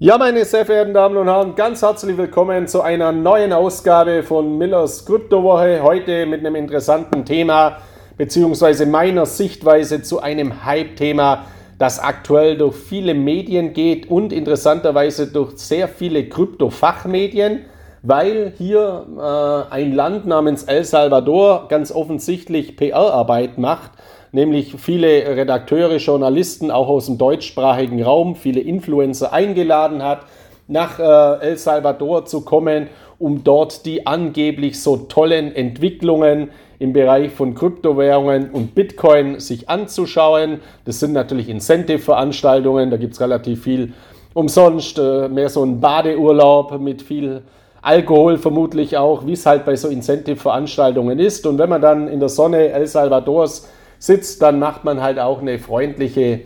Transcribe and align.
Ja, 0.00 0.18
meine 0.18 0.44
sehr 0.44 0.66
verehrten 0.66 0.92
Damen 0.92 1.16
und 1.16 1.28
Herren, 1.28 1.54
ganz 1.54 1.80
herzlich 1.80 2.16
willkommen 2.16 2.66
zu 2.66 2.82
einer 2.82 3.12
neuen 3.12 3.52
Ausgabe 3.52 4.24
von 4.24 4.58
Millers 4.58 5.06
Kryptowoche. 5.06 5.84
Heute 5.84 6.26
mit 6.26 6.40
einem 6.40 6.56
interessanten 6.56 7.24
Thema, 7.24 7.78
beziehungsweise 8.18 8.86
meiner 8.86 9.24
Sichtweise 9.24 10.02
zu 10.02 10.20
einem 10.20 10.64
Hype-Thema, 10.64 11.44
das 11.78 12.00
aktuell 12.00 12.58
durch 12.58 12.74
viele 12.74 13.14
Medien 13.14 13.72
geht 13.72 14.10
und 14.10 14.32
interessanterweise 14.32 15.28
durch 15.28 15.58
sehr 15.58 15.86
viele 15.86 16.28
Krypto-Fachmedien, 16.28 17.60
weil 18.02 18.52
hier 18.58 19.06
äh, 19.16 19.72
ein 19.72 19.92
Land 19.92 20.26
namens 20.26 20.64
El 20.64 20.82
Salvador 20.82 21.68
ganz 21.68 21.92
offensichtlich 21.92 22.76
PR-Arbeit 22.76 23.58
macht 23.58 23.92
nämlich 24.34 24.74
viele 24.76 25.36
Redakteure, 25.36 25.96
Journalisten 25.96 26.70
auch 26.70 26.88
aus 26.88 27.06
dem 27.06 27.18
deutschsprachigen 27.18 28.02
Raum, 28.02 28.34
viele 28.34 28.60
Influencer 28.60 29.32
eingeladen 29.32 30.02
hat, 30.02 30.22
nach 30.66 30.98
äh, 30.98 31.46
El 31.46 31.56
Salvador 31.56 32.26
zu 32.26 32.40
kommen, 32.40 32.88
um 33.18 33.44
dort 33.44 33.86
die 33.86 34.06
angeblich 34.06 34.82
so 34.82 34.96
tollen 34.96 35.54
Entwicklungen 35.54 36.50
im 36.80 36.92
Bereich 36.92 37.30
von 37.30 37.54
Kryptowährungen 37.54 38.50
und 38.50 38.74
Bitcoin 38.74 39.38
sich 39.38 39.68
anzuschauen. 39.68 40.60
Das 40.84 40.98
sind 40.98 41.12
natürlich 41.12 41.48
Incentive-Veranstaltungen, 41.48 42.90
da 42.90 42.96
gibt 42.96 43.14
es 43.14 43.20
relativ 43.20 43.62
viel 43.62 43.92
umsonst, 44.34 44.98
äh, 44.98 45.28
mehr 45.28 45.48
so 45.48 45.64
ein 45.64 45.80
Badeurlaub 45.80 46.80
mit 46.80 47.02
viel 47.02 47.42
Alkohol 47.82 48.38
vermutlich 48.38 48.96
auch, 48.96 49.26
wie 49.26 49.34
es 49.34 49.46
halt 49.46 49.64
bei 49.64 49.76
so 49.76 49.88
Incentive-Veranstaltungen 49.88 51.20
ist. 51.20 51.46
Und 51.46 51.58
wenn 51.58 51.68
man 51.68 51.82
dann 51.82 52.08
in 52.08 52.18
der 52.18 52.30
Sonne 52.30 52.70
El 52.70 52.86
Salvadors 52.86 53.68
sitzt, 54.04 54.42
dann 54.42 54.58
macht 54.58 54.84
man 54.84 55.00
halt 55.00 55.18
auch 55.18 55.40
eine 55.40 55.58
freundliche 55.58 56.40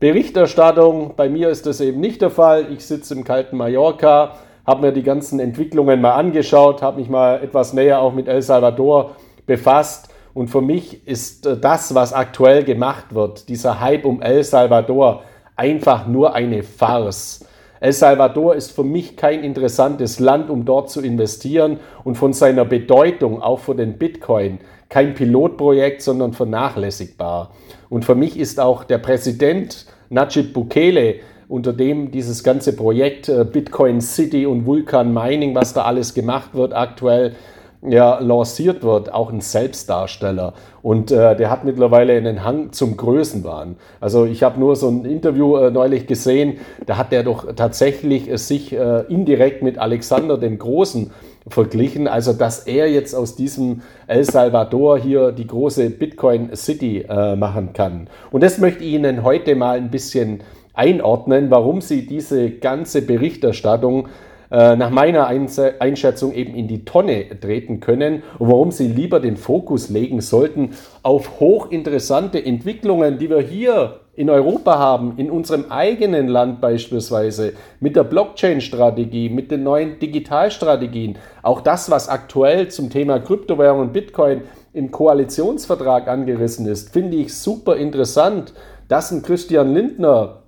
Berichterstattung. 0.00 1.14
Bei 1.16 1.28
mir 1.28 1.48
ist 1.48 1.66
das 1.66 1.80
eben 1.80 2.00
nicht 2.00 2.20
der 2.22 2.30
Fall. 2.30 2.66
Ich 2.72 2.84
sitze 2.86 3.14
im 3.14 3.24
kalten 3.24 3.56
Mallorca, 3.56 4.34
habe 4.66 4.86
mir 4.86 4.92
die 4.92 5.02
ganzen 5.02 5.38
Entwicklungen 5.38 6.00
mal 6.00 6.14
angeschaut, 6.14 6.82
habe 6.82 7.00
mich 7.00 7.08
mal 7.08 7.42
etwas 7.42 7.72
näher 7.72 8.00
auch 8.00 8.12
mit 8.12 8.26
El 8.26 8.42
Salvador 8.42 9.12
befasst. 9.46 10.08
Und 10.34 10.48
für 10.48 10.60
mich 10.60 11.06
ist 11.06 11.46
äh, 11.46 11.56
das, 11.56 11.94
was 11.94 12.12
aktuell 12.12 12.64
gemacht 12.64 13.14
wird, 13.14 13.48
dieser 13.48 13.80
Hype 13.80 14.04
um 14.04 14.20
El 14.20 14.42
Salvador, 14.42 15.22
einfach 15.54 16.08
nur 16.08 16.34
eine 16.34 16.64
Farce. 16.64 17.46
El 17.78 17.92
Salvador 17.92 18.56
ist 18.56 18.72
für 18.72 18.82
mich 18.82 19.16
kein 19.16 19.44
interessantes 19.44 20.18
Land, 20.18 20.50
um 20.50 20.64
dort 20.64 20.90
zu 20.90 21.00
investieren 21.00 21.78
und 22.02 22.16
von 22.16 22.32
seiner 22.32 22.64
Bedeutung 22.64 23.40
auch 23.40 23.60
für 23.60 23.74
den 23.74 23.98
Bitcoin 23.98 24.58
kein 24.94 25.14
Pilotprojekt, 25.14 26.02
sondern 26.02 26.34
vernachlässigbar. 26.34 27.50
Und 27.90 28.04
für 28.04 28.14
mich 28.14 28.38
ist 28.38 28.60
auch 28.60 28.84
der 28.84 28.98
Präsident 28.98 29.86
Najib 30.08 30.52
Bukele, 30.52 31.16
unter 31.48 31.72
dem 31.72 32.12
dieses 32.12 32.44
ganze 32.44 32.76
Projekt 32.76 33.28
äh, 33.28 33.44
Bitcoin 33.44 34.00
City 34.00 34.46
und 34.46 34.66
Vulkan 34.66 35.12
Mining, 35.12 35.52
was 35.52 35.74
da 35.74 35.82
alles 35.82 36.14
gemacht 36.14 36.54
wird 36.54 36.74
aktuell, 36.74 37.34
ja, 37.82 38.20
lanciert 38.20 38.84
wird, 38.84 39.12
auch 39.12 39.32
ein 39.32 39.40
Selbstdarsteller. 39.40 40.54
Und 40.80 41.10
äh, 41.10 41.34
der 41.34 41.50
hat 41.50 41.64
mittlerweile 41.64 42.12
einen 42.12 42.44
Hang 42.44 42.70
zum 42.70 42.96
Größenwahn. 42.96 43.74
Also 44.00 44.26
ich 44.26 44.44
habe 44.44 44.60
nur 44.60 44.76
so 44.76 44.88
ein 44.88 45.04
Interview 45.04 45.56
äh, 45.56 45.72
neulich 45.72 46.06
gesehen, 46.06 46.58
da 46.86 46.98
hat 46.98 47.10
der 47.10 47.24
doch 47.24 47.52
tatsächlich 47.56 48.30
äh, 48.30 48.38
sich 48.38 48.72
äh, 48.72 49.00
indirekt 49.08 49.64
mit 49.64 49.76
Alexander 49.76 50.38
dem 50.38 50.56
Großen 50.56 51.10
verglichen. 51.46 52.08
Also 52.08 52.32
dass 52.32 52.60
er 52.60 52.90
jetzt 52.90 53.14
aus 53.14 53.36
diesem 53.36 53.82
El 54.06 54.24
Salvador 54.24 54.98
hier 54.98 55.32
die 55.32 55.46
große 55.46 55.90
Bitcoin 55.90 56.54
City 56.56 57.04
äh, 57.08 57.36
machen 57.36 57.72
kann. 57.72 58.08
Und 58.30 58.42
das 58.42 58.58
möchte 58.58 58.84
ich 58.84 58.94
Ihnen 58.94 59.22
heute 59.22 59.54
mal 59.54 59.76
ein 59.76 59.90
bisschen 59.90 60.40
einordnen, 60.72 61.50
warum 61.50 61.80
Sie 61.80 62.06
diese 62.06 62.50
ganze 62.50 63.02
Berichterstattung 63.02 64.08
äh, 64.50 64.76
nach 64.76 64.90
meiner 64.90 65.26
Einschätzung 65.26 66.32
eben 66.32 66.54
in 66.54 66.68
die 66.68 66.84
Tonne 66.84 67.26
treten 67.40 67.80
können 67.80 68.22
und 68.38 68.48
warum 68.48 68.70
Sie 68.70 68.88
lieber 68.88 69.20
den 69.20 69.36
Fokus 69.36 69.88
legen 69.90 70.20
sollten 70.20 70.70
auf 71.02 71.40
hochinteressante 71.40 72.44
Entwicklungen, 72.44 73.18
die 73.18 73.30
wir 73.30 73.40
hier 73.40 74.00
in 74.16 74.30
Europa 74.30 74.78
haben, 74.78 75.14
in 75.16 75.30
unserem 75.30 75.70
eigenen 75.70 76.28
Land 76.28 76.60
beispielsweise, 76.60 77.54
mit 77.80 77.96
der 77.96 78.04
Blockchain-Strategie, 78.04 79.28
mit 79.28 79.50
den 79.50 79.62
neuen 79.62 79.98
Digitalstrategien, 79.98 81.18
auch 81.42 81.60
das, 81.60 81.90
was 81.90 82.08
aktuell 82.08 82.68
zum 82.68 82.90
Thema 82.90 83.18
Kryptowährung 83.18 83.80
und 83.80 83.92
Bitcoin 83.92 84.42
im 84.72 84.90
Koalitionsvertrag 84.90 86.08
angerissen 86.08 86.66
ist, 86.66 86.90
finde 86.90 87.16
ich 87.16 87.34
super 87.34 87.76
interessant, 87.76 88.52
dass 88.88 89.10
ein 89.10 89.22
Christian 89.22 89.74
Lindner 89.74 90.42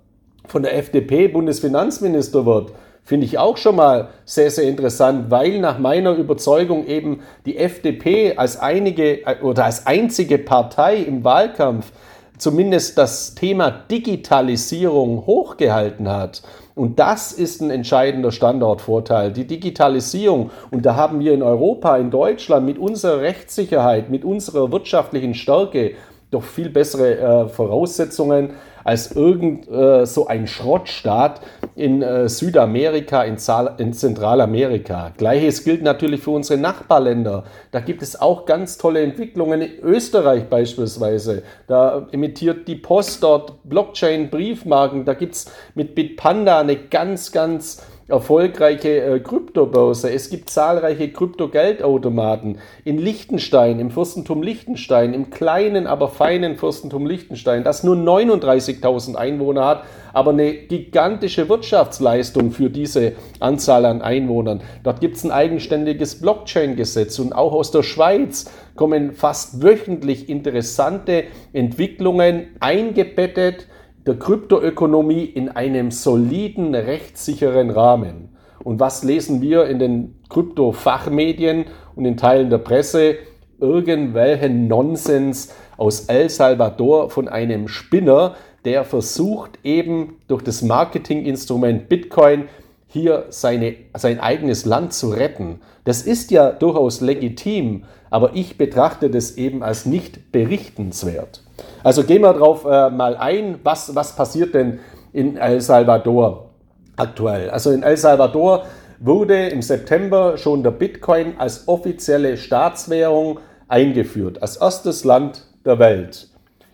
von 0.46 0.62
der 0.62 0.76
FDP 0.76 1.28
Bundesfinanzminister 1.28 2.46
wird 2.46 2.72
Finde 3.06 3.24
ich 3.24 3.38
auch 3.38 3.56
schon 3.56 3.76
mal 3.76 4.08
sehr, 4.24 4.50
sehr 4.50 4.64
interessant, 4.64 5.30
weil 5.30 5.60
nach 5.60 5.78
meiner 5.78 6.16
Überzeugung 6.16 6.88
eben 6.88 7.20
die 7.46 7.56
FDP 7.56 8.36
als 8.36 8.58
einige 8.58 9.20
oder 9.42 9.64
als 9.64 9.86
einzige 9.86 10.38
Partei 10.38 10.96
im 10.96 11.22
Wahlkampf 11.22 11.92
zumindest 12.38 12.98
das 12.98 13.34
Thema 13.34 13.70
Digitalisierung 13.70 15.26
hochgehalten 15.26 16.08
hat. 16.08 16.42
Und 16.74 16.98
das 16.98 17.32
ist 17.32 17.62
ein 17.62 17.70
entscheidender 17.70 18.32
Standortvorteil. 18.32 19.32
Die 19.32 19.46
Digitalisierung, 19.46 20.50
und 20.70 20.84
da 20.84 20.94
haben 20.94 21.20
wir 21.20 21.32
in 21.32 21.42
Europa, 21.42 21.96
in 21.96 22.10
Deutschland 22.10 22.66
mit 22.66 22.78
unserer 22.78 23.20
Rechtssicherheit, 23.20 24.10
mit 24.10 24.24
unserer 24.24 24.70
wirtschaftlichen 24.70 25.34
Stärke 25.34 25.92
doch 26.30 26.42
viel 26.42 26.68
bessere 26.68 27.16
äh, 27.16 27.48
Voraussetzungen 27.48 28.50
als 28.86 29.10
irgend 29.16 29.68
äh, 29.68 30.06
so 30.06 30.28
ein 30.28 30.46
Schrottstaat 30.46 31.40
in 31.74 32.02
äh, 32.02 32.28
Südamerika, 32.28 33.24
in, 33.24 33.36
in, 33.78 33.92
Zentralamerika. 33.92 35.12
Gleiches 35.18 35.64
gilt 35.64 35.82
natürlich 35.82 36.22
für 36.22 36.30
unsere 36.30 36.60
Nachbarländer. 36.60 37.42
Da 37.72 37.80
gibt 37.80 38.00
es 38.02 38.20
auch 38.20 38.46
ganz 38.46 38.78
tolle 38.78 39.02
Entwicklungen. 39.02 39.60
In 39.60 39.80
Österreich 39.82 40.44
beispielsweise, 40.44 41.42
da 41.66 42.06
emittiert 42.12 42.68
die 42.68 42.76
Post 42.76 43.24
dort 43.24 43.54
Blockchain-Briefmarken. 43.64 45.04
Da 45.04 45.14
gibt 45.14 45.34
es 45.34 45.46
mit 45.74 45.96
Bitpanda 45.96 46.60
eine 46.60 46.76
ganz, 46.76 47.32
ganz 47.32 47.82
erfolgreiche 48.08 49.02
äh, 49.02 49.20
Kryptobörse. 49.20 50.12
Es 50.12 50.30
gibt 50.30 50.48
zahlreiche 50.48 51.10
Kryptogeldautomaten 51.10 52.58
in 52.84 52.98
Liechtenstein, 52.98 53.80
im 53.80 53.90
Fürstentum 53.90 54.42
Liechtenstein, 54.42 55.12
im 55.12 55.30
kleinen, 55.30 55.86
aber 55.88 56.08
feinen 56.08 56.56
Fürstentum 56.56 57.06
Liechtenstein, 57.06 57.64
das 57.64 57.82
nur 57.82 57.96
39.000 57.96 59.16
Einwohner 59.16 59.66
hat, 59.66 59.84
aber 60.12 60.30
eine 60.30 60.52
gigantische 60.52 61.48
Wirtschaftsleistung 61.48 62.52
für 62.52 62.70
diese 62.70 63.12
Anzahl 63.40 63.84
an 63.84 64.02
Einwohnern. 64.02 64.60
Dort 64.84 65.00
gibt 65.00 65.16
es 65.16 65.24
ein 65.24 65.32
eigenständiges 65.32 66.20
Blockchain-Gesetz 66.20 67.18
und 67.18 67.32
auch 67.32 67.52
aus 67.52 67.72
der 67.72 67.82
Schweiz 67.82 68.50
kommen 68.76 69.12
fast 69.12 69.62
wöchentlich 69.62 70.28
interessante 70.28 71.24
Entwicklungen 71.52 72.48
eingebettet 72.60 73.66
der 74.06 74.18
Kryptoökonomie 74.18 75.24
in 75.24 75.48
einem 75.48 75.90
soliden, 75.90 76.74
rechtssicheren 76.74 77.70
Rahmen. 77.70 78.36
Und 78.62 78.78
was 78.80 79.02
lesen 79.02 79.40
wir 79.42 79.66
in 79.66 79.78
den 79.78 80.14
Krypto-Fachmedien 80.28 81.66
und 81.94 82.04
in 82.04 82.16
Teilen 82.16 82.50
der 82.50 82.58
Presse? 82.58 83.16
Irgendwelchen 83.58 84.68
Nonsens 84.68 85.54
aus 85.76 86.06
El 86.06 86.30
Salvador 86.30 87.10
von 87.10 87.28
einem 87.28 87.68
Spinner, 87.68 88.36
der 88.64 88.84
versucht 88.84 89.58
eben 89.64 90.16
durch 90.28 90.42
das 90.42 90.62
Marketinginstrument 90.62 91.88
Bitcoin 91.88 92.48
hier 92.86 93.26
seine, 93.30 93.74
sein 93.94 94.20
eigenes 94.20 94.64
Land 94.64 94.92
zu 94.92 95.10
retten. 95.10 95.60
Das 95.84 96.02
ist 96.02 96.30
ja 96.30 96.50
durchaus 96.50 97.00
legitim, 97.00 97.84
aber 98.10 98.34
ich 98.34 98.56
betrachte 98.56 99.10
das 99.10 99.36
eben 99.36 99.62
als 99.62 99.86
nicht 99.86 100.32
berichtenswert. 100.32 101.45
Also 101.82 102.04
gehen 102.04 102.22
wir 102.22 102.32
darauf 102.32 102.64
äh, 102.64 102.90
mal 102.90 103.16
ein, 103.16 103.60
was, 103.62 103.94
was 103.94 104.14
passiert 104.14 104.54
denn 104.54 104.80
in 105.12 105.36
El 105.36 105.60
Salvador 105.60 106.50
aktuell. 106.96 107.50
Also 107.50 107.70
in 107.70 107.82
El 107.82 107.96
Salvador 107.96 108.64
wurde 108.98 109.48
im 109.48 109.62
September 109.62 110.36
schon 110.36 110.62
der 110.62 110.70
Bitcoin 110.70 111.34
als 111.38 111.68
offizielle 111.68 112.36
Staatswährung 112.36 113.40
eingeführt, 113.68 114.42
als 114.42 114.56
erstes 114.56 115.04
Land 115.04 115.46
der 115.64 115.78
Welt. 115.78 116.28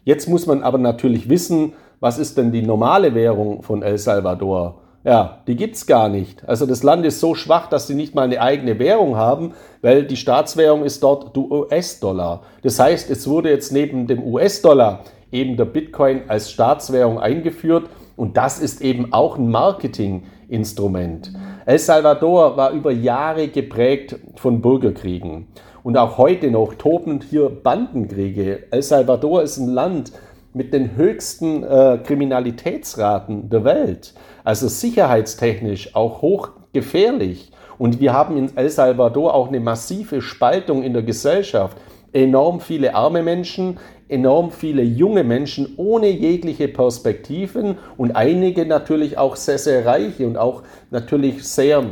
Jetzt 0.05 0.29
muss 0.29 0.47
man 0.47 0.63
aber 0.63 0.79
natürlich 0.79 1.29
wissen, 1.29 1.75
was 2.01 2.19
ist 2.19 2.37
denn 2.37 2.51
die 2.53 2.63
normale 2.63 3.15
Währung 3.15 3.63
von 3.63 3.83
El 3.83 3.99
Salvador? 3.99 4.82
Ja, 5.05 5.39
die 5.49 5.57
gibt's 5.57 5.87
gar 5.87 6.09
nicht. 6.09 6.49
Also 6.49 6.65
das 6.65 6.85
Land 6.85 7.05
ist 7.05 7.19
so 7.19 7.35
schwach, 7.35 7.69
dass 7.69 7.89
sie 7.89 7.95
nicht 7.95 8.15
mal 8.15 8.23
eine 8.23 8.41
eigene 8.41 8.79
Währung 8.79 9.17
haben, 9.17 9.53
weil 9.81 10.05
die 10.05 10.17
Staatswährung 10.17 10.85
ist 10.85 11.03
dort 11.03 11.35
der 11.35 11.43
US-Dollar. 11.43 12.43
Das 12.63 12.79
heißt, 12.79 13.11
es 13.11 13.27
wurde 13.27 13.51
jetzt 13.51 13.73
neben 13.73 14.07
dem 14.07 14.23
US-Dollar 14.23 15.01
eben 15.33 15.57
der 15.57 15.65
Bitcoin 15.65 16.23
als 16.29 16.53
Staatswährung 16.53 17.19
eingeführt 17.19 17.89
und 18.17 18.37
das 18.37 18.61
ist 18.61 18.81
eben 18.81 19.13
auch 19.13 19.39
ein 19.39 19.51
Marketinginstrument. 19.51 21.33
El 21.67 21.79
Salvador 21.81 22.57
war 22.57 22.71
über 22.71 22.93
Jahre 22.93 23.49
geprägt 23.49 24.17
von 24.37 24.61
Bürgerkriegen 24.61 25.49
und 25.83 25.97
auch 25.97 26.17
heute 26.17 26.51
noch 26.53 26.75
toben 26.75 27.21
hier 27.29 27.49
Bandenkriege. 27.49 28.65
El 28.71 28.83
Salvador 28.83 29.43
ist 29.43 29.57
ein 29.57 29.69
Land, 29.69 30.13
mit 30.55 30.73
den 30.73 30.97
höchsten 30.97 31.63
äh, 31.63 31.99
Kriminalitätsraten 32.03 33.49
der 33.49 33.65
Welt. 33.65 34.15
Also 34.45 34.69
sicherheitstechnisch 34.69 35.95
auch 35.95 36.23
hochgefährlich. 36.23 37.53
Und 37.79 38.01
wir 38.01 38.13
haben 38.13 38.37
in 38.37 38.57
El 38.57 38.71
Salvador 38.71 39.35
auch 39.35 39.49
eine 39.49 39.61
massive 39.61 40.21
Spaltung 40.21 40.83
in 40.83 40.93
der 40.93 41.03
Gesellschaft. 41.03 41.77
Enorm 42.13 42.61
viele 42.61 42.95
arme 42.95 43.23
Menschen, 43.23 43.79
enorm 44.09 44.51
viele 44.51 44.83
junge 44.83 45.25
Menschen 45.25 45.75
ohne 45.79 46.09
jegliche 46.09 46.69
Perspektiven 46.69 47.79
und 47.97 48.15
einige 48.15 48.67
natürlich 48.67 49.17
auch 49.17 49.37
sehr, 49.37 49.59
sehr 49.59 49.87
reiche 49.87 50.27
und 50.27 50.37
auch 50.37 50.63
natürlich 50.91 51.43
sehr 51.45 51.83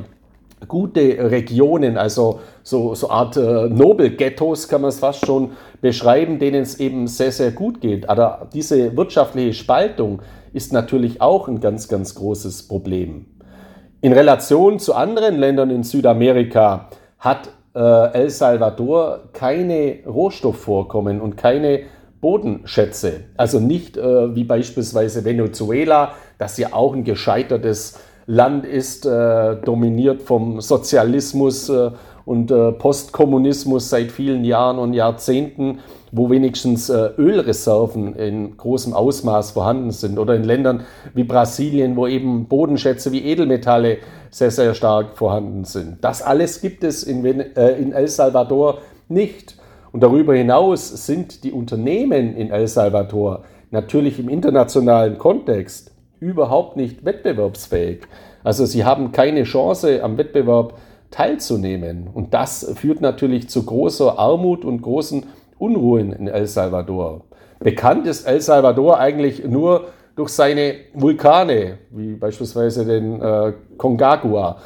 gute 0.69 1.31
Regionen, 1.31 1.97
also 1.97 2.41
so, 2.63 2.95
so 2.95 3.11
Art 3.11 3.37
äh, 3.37 3.69
Nobelghettos 3.69 4.69
kann 4.69 4.83
man 4.83 4.91
es 4.91 4.99
fast 4.99 5.25
schon 5.27 5.53
beschreiben, 5.81 6.39
denen 6.39 6.63
es 6.63 6.79
eben 6.79 7.07
sehr, 7.07 7.33
sehr 7.33 7.51
gut 7.53 7.81
geht. 7.81 8.09
Aber 8.09 8.49
diese 8.53 8.97
wirtschaftliche 8.97 9.55
Spaltung 9.55 10.21
ist 10.53 10.73
natürlich 10.73 11.21
auch 11.21 11.49
ein 11.49 11.61
ganz, 11.61 11.89
ganz 11.89 12.15
großes 12.15 12.69
Problem. 12.69 13.27
In 14.01 14.13
Relation 14.13 14.79
zu 14.79 14.95
anderen 14.95 15.37
Ländern 15.37 15.71
in 15.71 15.83
Südamerika 15.83 16.89
hat 17.19 17.51
äh, 17.75 18.13
El 18.13 18.31
Salvador 18.31 19.31
keine 19.33 19.99
Rohstoffvorkommen 20.07 21.21
und 21.21 21.37
keine 21.37 21.81
Bodenschätze. 22.21 23.25
Also 23.37 23.61
nicht 23.61 23.97
äh, 23.97 24.35
wie 24.35 24.45
beispielsweise 24.45 25.25
Venezuela, 25.25 26.13
das 26.39 26.59
ja 26.59 26.73
auch 26.73 26.95
ein 26.95 27.05
gescheitertes 27.05 27.99
Land 28.31 28.65
ist, 28.65 29.07
äh, 29.07 29.57
dominiert 29.57 30.23
vom 30.23 30.61
Sozialismus 30.61 31.69
äh, 31.69 31.91
und 32.25 32.53
äh, 32.53 32.71
Postkommunismus 32.71 33.91
seit 33.91 34.13
vielen 34.13 34.45
Jahren 34.45 34.79
und 34.79 34.95
Jahrzehnten, 34.95 35.81
wo 36.13 36.31
wenigstens 36.31 36.89
äh, 36.91 37.11
Ölreserven 37.19 38.15
in 38.15 38.57
großem 38.57 38.95
Ausmaß 38.95 39.51
vorhanden 39.51 39.91
sind. 39.91 40.17
Oder 40.17 40.37
in 40.37 40.45
Ländern 40.45 40.85
wie 41.13 41.25
Brasilien, 41.25 41.97
wo 41.97 42.07
eben 42.07 42.47
Bodenschätze 42.47 43.11
wie 43.11 43.25
Edelmetalle 43.25 43.99
sehr, 44.31 44.53
sehr 44.53 44.75
stark 44.75 45.19
vorhanden 45.19 45.65
sind. 45.65 45.99
Das 46.05 46.23
alles 46.23 46.61
gibt 46.61 46.85
es 46.85 47.03
in, 47.03 47.25
äh, 47.25 47.73
in 47.73 47.93
El 47.93 48.07
Salvador 48.07 48.79
nicht. 49.09 49.57
Und 49.91 50.05
darüber 50.05 50.37
hinaus 50.37 51.05
sind 51.05 51.43
die 51.43 51.51
Unternehmen 51.51 52.37
in 52.37 52.53
El 52.53 52.69
Salvador 52.69 53.43
natürlich 53.73 54.21
im 54.21 54.29
internationalen 54.29 55.19
Kontext 55.19 55.91
überhaupt 56.21 56.77
nicht 56.77 57.05
wettbewerbsfähig. 57.05 58.03
Also 58.45 58.67
sie 58.67 58.85
haben 58.85 59.13
keine 59.13 59.43
Chance 59.43 60.03
am 60.03 60.17
Wettbewerb 60.19 60.75
teilzunehmen. 61.11 62.09
Und 62.13 62.35
das 62.35 62.73
führt 62.77 63.01
natürlich 63.01 63.49
zu 63.49 63.65
großer 63.65 64.19
Armut 64.19 64.65
und 64.65 64.83
großen 64.83 65.27
Unruhen 65.59 66.13
in 66.13 66.29
El 66.29 66.47
Salvador. 66.47 67.23
Bekannt 67.59 68.07
ist 68.07 68.27
El 68.27 68.41
Salvador 68.41 68.99
eigentlich 68.99 69.45
nur 69.45 69.89
durch 70.17 70.31
seine 70.31 70.75
Vulkane, 70.95 71.79
wie 71.91 72.15
beispielsweise 72.15 72.85
den 72.85 73.21
äh, 73.21 73.53
Concagua. 73.77 74.59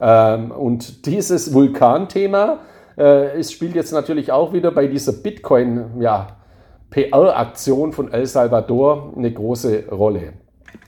Ähm, 0.00 0.50
und 0.50 1.06
dieses 1.06 1.52
Vulkanthema 1.52 2.60
äh, 3.00 3.38
es 3.38 3.50
spielt 3.50 3.74
jetzt 3.74 3.92
natürlich 3.92 4.30
auch 4.30 4.52
wieder 4.52 4.70
bei 4.70 4.86
dieser 4.86 5.12
Bitcoin, 5.12 6.00
ja, 6.00 6.36
von 6.90 8.12
El 8.12 8.26
Salvador 8.26 9.14
eine 9.16 9.32
große 9.32 9.84
Rolle. 9.90 10.34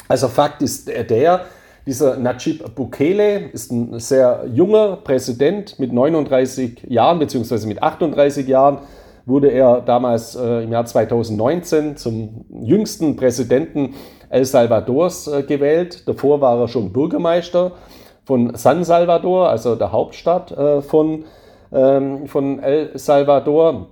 Also 0.08 0.28
Fakt 0.28 0.62
ist 0.62 0.88
der, 0.88 1.46
dieser 1.86 2.16
Najib 2.16 2.74
Bukele 2.74 3.48
ist 3.52 3.72
ein 3.72 3.98
sehr 3.98 4.44
junger 4.52 4.96
Präsident 4.96 5.78
mit 5.78 5.92
39 5.92 6.84
Jahren 6.88 7.18
beziehungsweise 7.18 7.66
mit 7.66 7.82
38 7.82 8.46
Jahren 8.46 8.78
wurde 9.26 9.48
er 9.48 9.80
damals 9.80 10.34
äh, 10.34 10.64
im 10.64 10.72
Jahr 10.72 10.84
2019 10.84 11.96
zum 11.96 12.44
jüngsten 12.62 13.16
Präsidenten 13.16 13.94
El 14.28 14.44
Salvadors 14.44 15.28
äh, 15.28 15.42
gewählt. 15.42 16.08
Davor 16.08 16.40
war 16.40 16.58
er 16.58 16.68
schon 16.68 16.92
Bürgermeister 16.92 17.72
von 18.24 18.54
San 18.54 18.84
Salvador, 18.84 19.48
also 19.48 19.76
der 19.76 19.92
Hauptstadt 19.92 20.52
äh, 20.52 20.82
von, 20.82 21.24
ähm, 21.72 22.26
von 22.26 22.60
El 22.60 22.98
Salvador. 22.98 23.88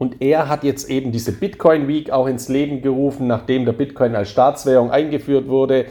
Und 0.00 0.20
er 0.20 0.48
hat 0.48 0.64
jetzt 0.64 0.90
eben 0.90 1.12
diese 1.12 1.30
Bitcoin 1.30 1.86
Week 1.86 2.10
auch 2.10 2.26
ins 2.26 2.48
Leben 2.48 2.82
gerufen, 2.82 3.28
nachdem 3.28 3.66
der 3.66 3.74
Bitcoin 3.74 4.16
als 4.16 4.30
Staatswährung 4.30 4.90
eingeführt 4.90 5.46
wurde 5.46 5.86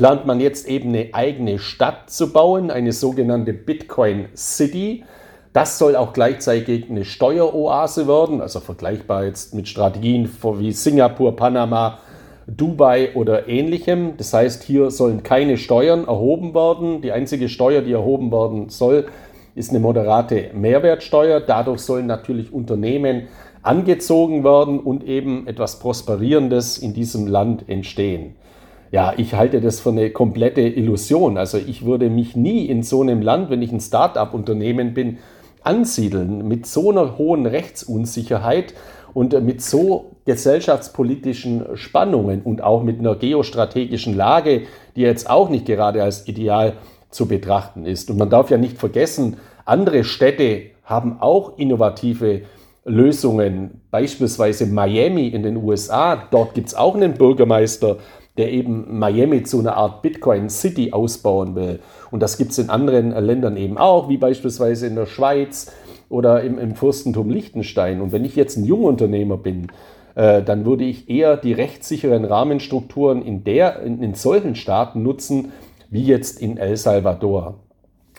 plant 0.00 0.24
man 0.24 0.40
jetzt 0.40 0.66
eben 0.66 0.88
eine 0.88 1.10
eigene 1.12 1.58
Stadt 1.58 2.08
zu 2.08 2.32
bauen, 2.32 2.70
eine 2.70 2.92
sogenannte 2.92 3.52
Bitcoin 3.52 4.28
City. 4.34 5.04
Das 5.52 5.78
soll 5.78 5.94
auch 5.94 6.14
gleichzeitig 6.14 6.88
eine 6.88 7.04
Steueroase 7.04 8.08
werden, 8.08 8.40
also 8.40 8.60
vergleichbar 8.60 9.24
jetzt 9.24 9.52
mit 9.52 9.68
Strategien 9.68 10.30
wie 10.58 10.72
Singapur, 10.72 11.36
Panama, 11.36 11.98
Dubai 12.46 13.10
oder 13.14 13.46
ähnlichem. 13.46 14.16
Das 14.16 14.32
heißt, 14.32 14.62
hier 14.62 14.90
sollen 14.90 15.22
keine 15.22 15.58
Steuern 15.58 16.06
erhoben 16.06 16.54
werden. 16.54 17.02
Die 17.02 17.12
einzige 17.12 17.50
Steuer, 17.50 17.82
die 17.82 17.92
erhoben 17.92 18.32
werden 18.32 18.70
soll, 18.70 19.06
ist 19.54 19.68
eine 19.68 19.80
moderate 19.80 20.50
Mehrwertsteuer. 20.54 21.40
Dadurch 21.40 21.80
sollen 21.80 22.06
natürlich 22.06 22.54
Unternehmen 22.54 23.28
angezogen 23.62 24.44
werden 24.44 24.80
und 24.80 25.04
eben 25.04 25.46
etwas 25.46 25.78
Prosperierendes 25.78 26.78
in 26.78 26.94
diesem 26.94 27.26
Land 27.26 27.68
entstehen. 27.68 28.34
Ja, 28.90 29.12
ich 29.16 29.34
halte 29.34 29.60
das 29.60 29.80
für 29.80 29.90
eine 29.90 30.10
komplette 30.10 30.62
Illusion. 30.62 31.38
Also 31.38 31.58
ich 31.58 31.84
würde 31.84 32.10
mich 32.10 32.34
nie 32.34 32.66
in 32.66 32.82
so 32.82 33.02
einem 33.02 33.22
Land, 33.22 33.50
wenn 33.50 33.62
ich 33.62 33.70
ein 33.70 33.80
Start-up-Unternehmen 33.80 34.94
bin, 34.94 35.18
ansiedeln 35.62 36.48
mit 36.48 36.66
so 36.66 36.90
einer 36.90 37.18
hohen 37.18 37.46
Rechtsunsicherheit 37.46 38.74
und 39.14 39.40
mit 39.44 39.62
so 39.62 40.12
gesellschaftspolitischen 40.24 41.76
Spannungen 41.76 42.42
und 42.42 42.62
auch 42.62 42.82
mit 42.82 42.98
einer 42.98 43.14
geostrategischen 43.14 44.16
Lage, 44.16 44.62
die 44.96 45.02
jetzt 45.02 45.28
auch 45.28 45.50
nicht 45.50 45.66
gerade 45.66 46.02
als 46.02 46.26
ideal 46.26 46.74
zu 47.10 47.26
betrachten 47.26 47.86
ist. 47.86 48.10
Und 48.10 48.18
man 48.18 48.30
darf 48.30 48.50
ja 48.50 48.56
nicht 48.56 48.78
vergessen, 48.78 49.36
andere 49.64 50.04
Städte 50.04 50.62
haben 50.84 51.20
auch 51.20 51.58
innovative 51.58 52.42
Lösungen, 52.84 53.82
beispielsweise 53.90 54.66
Miami 54.66 55.28
in 55.28 55.42
den 55.42 55.56
USA. 55.56 56.16
Dort 56.30 56.54
gibt 56.54 56.68
es 56.68 56.74
auch 56.74 56.94
einen 56.94 57.14
Bürgermeister, 57.14 57.98
der 58.36 58.52
eben 58.52 58.98
Miami 58.98 59.42
zu 59.42 59.58
einer 59.58 59.76
Art 59.76 60.02
Bitcoin 60.02 60.48
City 60.48 60.92
ausbauen 60.92 61.54
will. 61.54 61.80
Und 62.10 62.22
das 62.22 62.38
gibt 62.38 62.52
es 62.52 62.58
in 62.58 62.70
anderen 62.70 63.10
Ländern 63.10 63.56
eben 63.56 63.76
auch, 63.76 64.08
wie 64.08 64.16
beispielsweise 64.16 64.86
in 64.86 64.94
der 64.94 65.06
Schweiz 65.06 65.72
oder 66.08 66.42
im, 66.42 66.58
im 66.58 66.74
Fürstentum 66.74 67.28
Liechtenstein. 67.28 68.00
Und 68.00 68.12
wenn 68.12 68.24
ich 68.24 68.36
jetzt 68.36 68.56
ein 68.56 68.64
Jungunternehmer 68.64 69.36
bin, 69.36 69.68
äh, 70.14 70.42
dann 70.42 70.64
würde 70.64 70.84
ich 70.84 71.08
eher 71.08 71.36
die 71.36 71.52
rechtssicheren 71.52 72.24
Rahmenstrukturen 72.24 73.22
in, 73.22 73.44
der, 73.44 73.80
in, 73.82 74.02
in 74.02 74.14
solchen 74.14 74.54
Staaten 74.54 75.02
nutzen, 75.02 75.52
wie 75.90 76.04
jetzt 76.04 76.40
in 76.40 76.56
El 76.56 76.76
Salvador. 76.76 77.60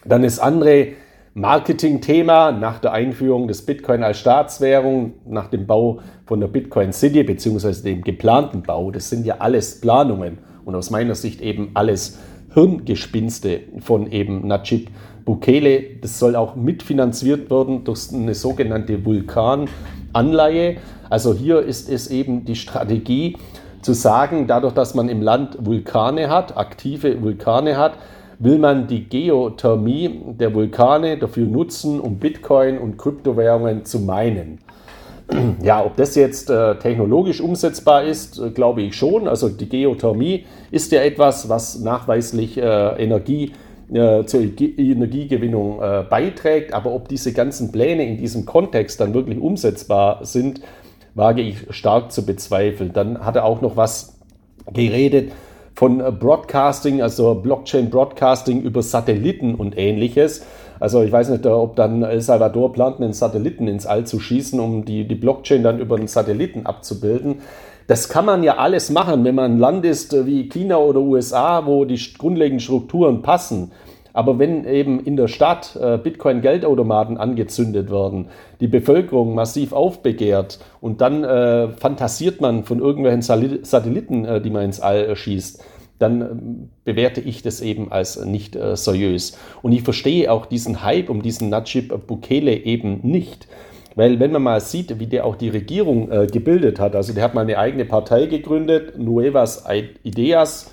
Dann 0.06 0.24
ist 0.24 0.39
andere 0.39 0.88
Marketing-Thema 1.33 2.51
nach 2.51 2.79
der 2.79 2.91
Einführung 2.91 3.47
des 3.47 3.65
Bitcoin 3.65 4.03
als 4.03 4.19
Staatswährung, 4.19 5.13
nach 5.25 5.47
dem 5.47 5.65
Bau 5.65 6.00
von 6.25 6.41
der 6.41 6.47
Bitcoin 6.47 6.91
City 6.91 7.23
beziehungsweise 7.23 7.83
dem 7.83 8.01
geplanten 8.01 8.63
Bau. 8.63 8.91
Das 8.91 9.09
sind 9.09 9.25
ja 9.25 9.35
alles 9.39 9.79
Planungen 9.79 10.39
und 10.65 10.75
aus 10.75 10.89
meiner 10.89 11.15
Sicht 11.15 11.39
eben 11.41 11.71
alles 11.73 12.19
Hirngespinste 12.53 13.61
von 13.79 14.11
eben 14.11 14.45
Najib 14.45 14.89
Bukele. 15.23 15.83
Das 16.01 16.19
soll 16.19 16.35
auch 16.35 16.57
mitfinanziert 16.57 17.50
werden 17.50 17.85
durch 17.85 18.13
eine 18.13 18.35
sogenannte 18.35 19.05
Vulkananleihe. 19.05 20.77
Also 21.09 21.33
hier 21.33 21.61
ist 21.61 21.89
es 21.89 22.09
eben 22.09 22.43
die 22.43 22.55
Strategie 22.55 23.38
zu 23.81 23.93
sagen, 23.93 24.47
dadurch, 24.47 24.73
dass 24.73 24.95
man 24.95 25.07
im 25.07 25.21
Land 25.21 25.57
Vulkane 25.65 26.29
hat, 26.29 26.57
aktive 26.57 27.21
Vulkane 27.21 27.77
hat, 27.77 27.93
will 28.41 28.57
man 28.57 28.88
die 28.88 29.07
Geothermie 29.07 30.19
der 30.39 30.53
Vulkane 30.53 31.17
dafür 31.17 31.45
nutzen, 31.45 32.00
um 32.00 32.17
Bitcoin 32.17 32.79
und 32.79 32.98
Kryptowährungen 32.98 33.86
zu 33.86 34.00
meinen. 34.00 34.60
Ja, 35.63 35.86
ob 35.86 35.95
das 35.95 36.15
jetzt 36.15 36.50
äh, 36.50 36.75
technologisch 36.75 37.39
umsetzbar 37.39 38.03
ist, 38.03 38.38
äh, 38.38 38.50
glaube 38.50 38.81
ich 38.81 38.98
schon. 38.98 39.29
Also 39.29 39.48
die 39.48 39.69
Geothermie 39.69 40.43
ist 40.71 40.91
ja 40.91 41.01
etwas, 41.03 41.48
was 41.48 41.79
nachweislich 41.79 42.57
äh, 42.57 43.01
Energie 43.01 43.53
äh, 43.93 44.25
zur 44.25 44.41
Energiegewinnung 44.41 45.81
äh, 45.81 46.03
beiträgt. 46.10 46.74
Aber 46.74 46.91
ob 46.91 47.07
diese 47.07 47.31
ganzen 47.31 47.71
Pläne 47.71 48.05
in 48.05 48.17
diesem 48.17 48.45
Kontext 48.45 49.00
dann 49.00 49.13
wirklich 49.13 49.39
umsetzbar 49.39 50.25
sind, 50.25 50.60
wage 51.15 51.43
ich 51.43 51.65
stark 51.69 52.12
zu 52.12 52.25
bezweifeln. 52.25 52.91
Dann 52.91 53.24
hat 53.24 53.38
er 53.38 53.45
auch 53.45 53.62
noch 53.62 53.77
was 53.77 54.19
geredet 54.74 55.31
von 55.75 56.00
äh, 56.00 56.12
Broadcasting, 56.12 57.01
also 57.01 57.36
Blockchain 57.36 57.90
Broadcasting 57.90 58.62
über 58.62 58.82
Satelliten 58.82 59.56
und 59.56 59.78
ähnliches. 59.78 60.46
Also 60.80 61.04
ich 61.04 61.12
weiß 61.12 61.30
nicht, 61.30 61.46
ob 61.46 61.75
dann 61.75 62.01
El 62.01 62.22
Salvador 62.22 62.74
plant, 62.74 63.00
einen 63.00 63.13
Satelliten 63.13 63.68
ins 63.68 63.86
All 63.86 64.06
zu 64.06 64.20
schießen, 64.20 64.60
um 64.60 64.84
die, 64.84 65.08
die 65.08 65.16
Blockchain 65.16 65.62
dann 65.62 65.80
über 65.80 65.96
einen 65.96 66.08
Satelliten 66.08 66.66
abzubilden. 66.66 67.42
Das 67.88 68.10
kann 68.10 68.25
man 68.25 68.42
ja 68.42 68.58
alles 68.58 68.90
machen, 68.90 69.24
wenn 69.24 69.36
man 69.36 69.54
ein 69.54 69.60
Land 69.60 69.86
ist 69.86 70.13
äh, 70.13 70.25
wie 70.25 70.50
China 70.50 70.78
oder 70.78 71.01
USA, 71.01 71.66
wo 71.66 71.86
die 71.86 72.00
grundlegenden 72.18 72.60
Strukturen 72.60 73.22
passen. 73.22 73.72
Aber 74.13 74.39
wenn 74.39 74.65
eben 74.65 75.00
in 75.00 75.15
der 75.15 75.27
Stadt 75.27 75.77
äh, 75.82 75.98
Bitcoin-Geldautomaten 75.98 77.18
angezündet 77.18 77.89
werden, 77.89 78.27
die 78.60 78.68
Bevölkerung 78.68 79.36
massiv 79.36 79.74
aufbegehrt 79.74 80.60
und 80.82 81.01
dann 81.01 81.24
äh, 81.24 81.70
fantasiert 81.70 82.41
man 82.41 82.63
von 82.63 82.80
irgendwelchen 82.80 83.22
Satelliten, 83.22 84.25
äh, 84.25 84.41
die 84.41 84.50
man 84.50 84.65
ins 84.65 84.80
All 84.80 85.15
schießt, 85.15 85.63
dann 86.01 86.22
ähm, 86.22 86.70
bewerte 86.84 87.22
ich 87.22 87.41
das 87.41 87.62
eben 87.62 87.91
als 87.91 88.24
nicht 88.25 88.56
äh, 88.56 88.75
seriös. 88.75 89.38
Und 89.62 89.72
ich 89.72 89.84
verstehe 89.84 90.32
auch 90.32 90.46
diesen 90.46 90.84
Hype 90.84 91.10
um 91.10 91.22
diesen 91.22 91.50
Najib 91.50 92.08
Bukele 92.08 92.56
eben 92.56 93.00
nicht. 93.03 93.48
Weil 93.96 94.20
wenn 94.20 94.32
man 94.32 94.44
mal 94.44 94.62
sieht, 94.62 95.00
wie 95.00 95.08
der 95.08 95.25
auch 95.25 95.36
die 95.36 95.50
Regierung 95.50 96.10
äh, 96.12 96.27
gebildet 96.27 96.80
hat, 96.80 96.96
also 96.96 97.13
der 97.13 97.24
hat 97.24 97.34
mal 97.34 97.41
eine 97.41 97.58
eigene 97.58 97.86
Partei 97.86 98.25
gegründet, 98.25 98.98
Nuevas 98.98 99.65
Ideas, 100.03 100.72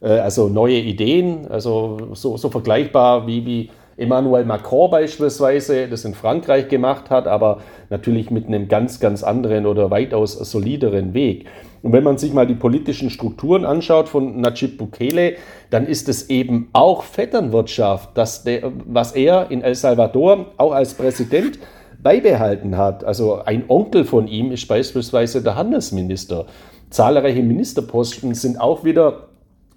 äh, 0.00 0.08
also 0.08 0.48
neue 0.48 0.78
Ideen, 0.78 1.46
also 1.48 1.98
so, 2.14 2.36
so 2.36 2.50
vergleichbar 2.50 3.26
wie, 3.26 3.46
wie 3.46 3.70
Emmanuel 3.96 4.46
Macron 4.46 4.90
beispielsweise 4.90 5.86
das 5.86 6.06
in 6.06 6.14
Frankreich 6.14 6.68
gemacht 6.68 7.10
hat, 7.10 7.26
aber 7.26 7.58
natürlich 7.90 8.30
mit 8.30 8.46
einem 8.46 8.68
ganz, 8.68 8.98
ganz 8.98 9.22
anderen 9.22 9.66
oder 9.66 9.90
weitaus 9.90 10.32
solideren 10.32 11.12
Weg. 11.12 11.46
Und 11.82 11.92
wenn 11.92 12.04
man 12.04 12.18
sich 12.18 12.32
mal 12.32 12.46
die 12.46 12.54
politischen 12.54 13.10
Strukturen 13.10 13.64
anschaut 13.64 14.08
von 14.08 14.40
Najib 14.40 14.78
Bukele, 14.78 15.34
dann 15.70 15.86
ist 15.86 16.08
es 16.08 16.28
eben 16.30 16.68
auch 16.72 17.02
Vetternwirtschaft, 17.02 18.16
dass 18.16 18.42
der, 18.42 18.72
was 18.86 19.12
er 19.12 19.50
in 19.50 19.62
El 19.62 19.74
Salvador 19.74 20.46
auch 20.56 20.72
als 20.72 20.94
Präsident 20.94 21.58
beibehalten 22.02 22.76
hat. 22.76 23.04
Also 23.04 23.42
ein 23.44 23.64
Onkel 23.68 24.04
von 24.04 24.28
ihm 24.28 24.52
ist 24.52 24.66
beispielsweise 24.66 25.42
der 25.42 25.56
Handelsminister. 25.56 26.46
Zahlreiche 26.90 27.42
Ministerposten 27.42 28.34
sind 28.34 28.60
auch 28.60 28.84
wieder 28.84 29.29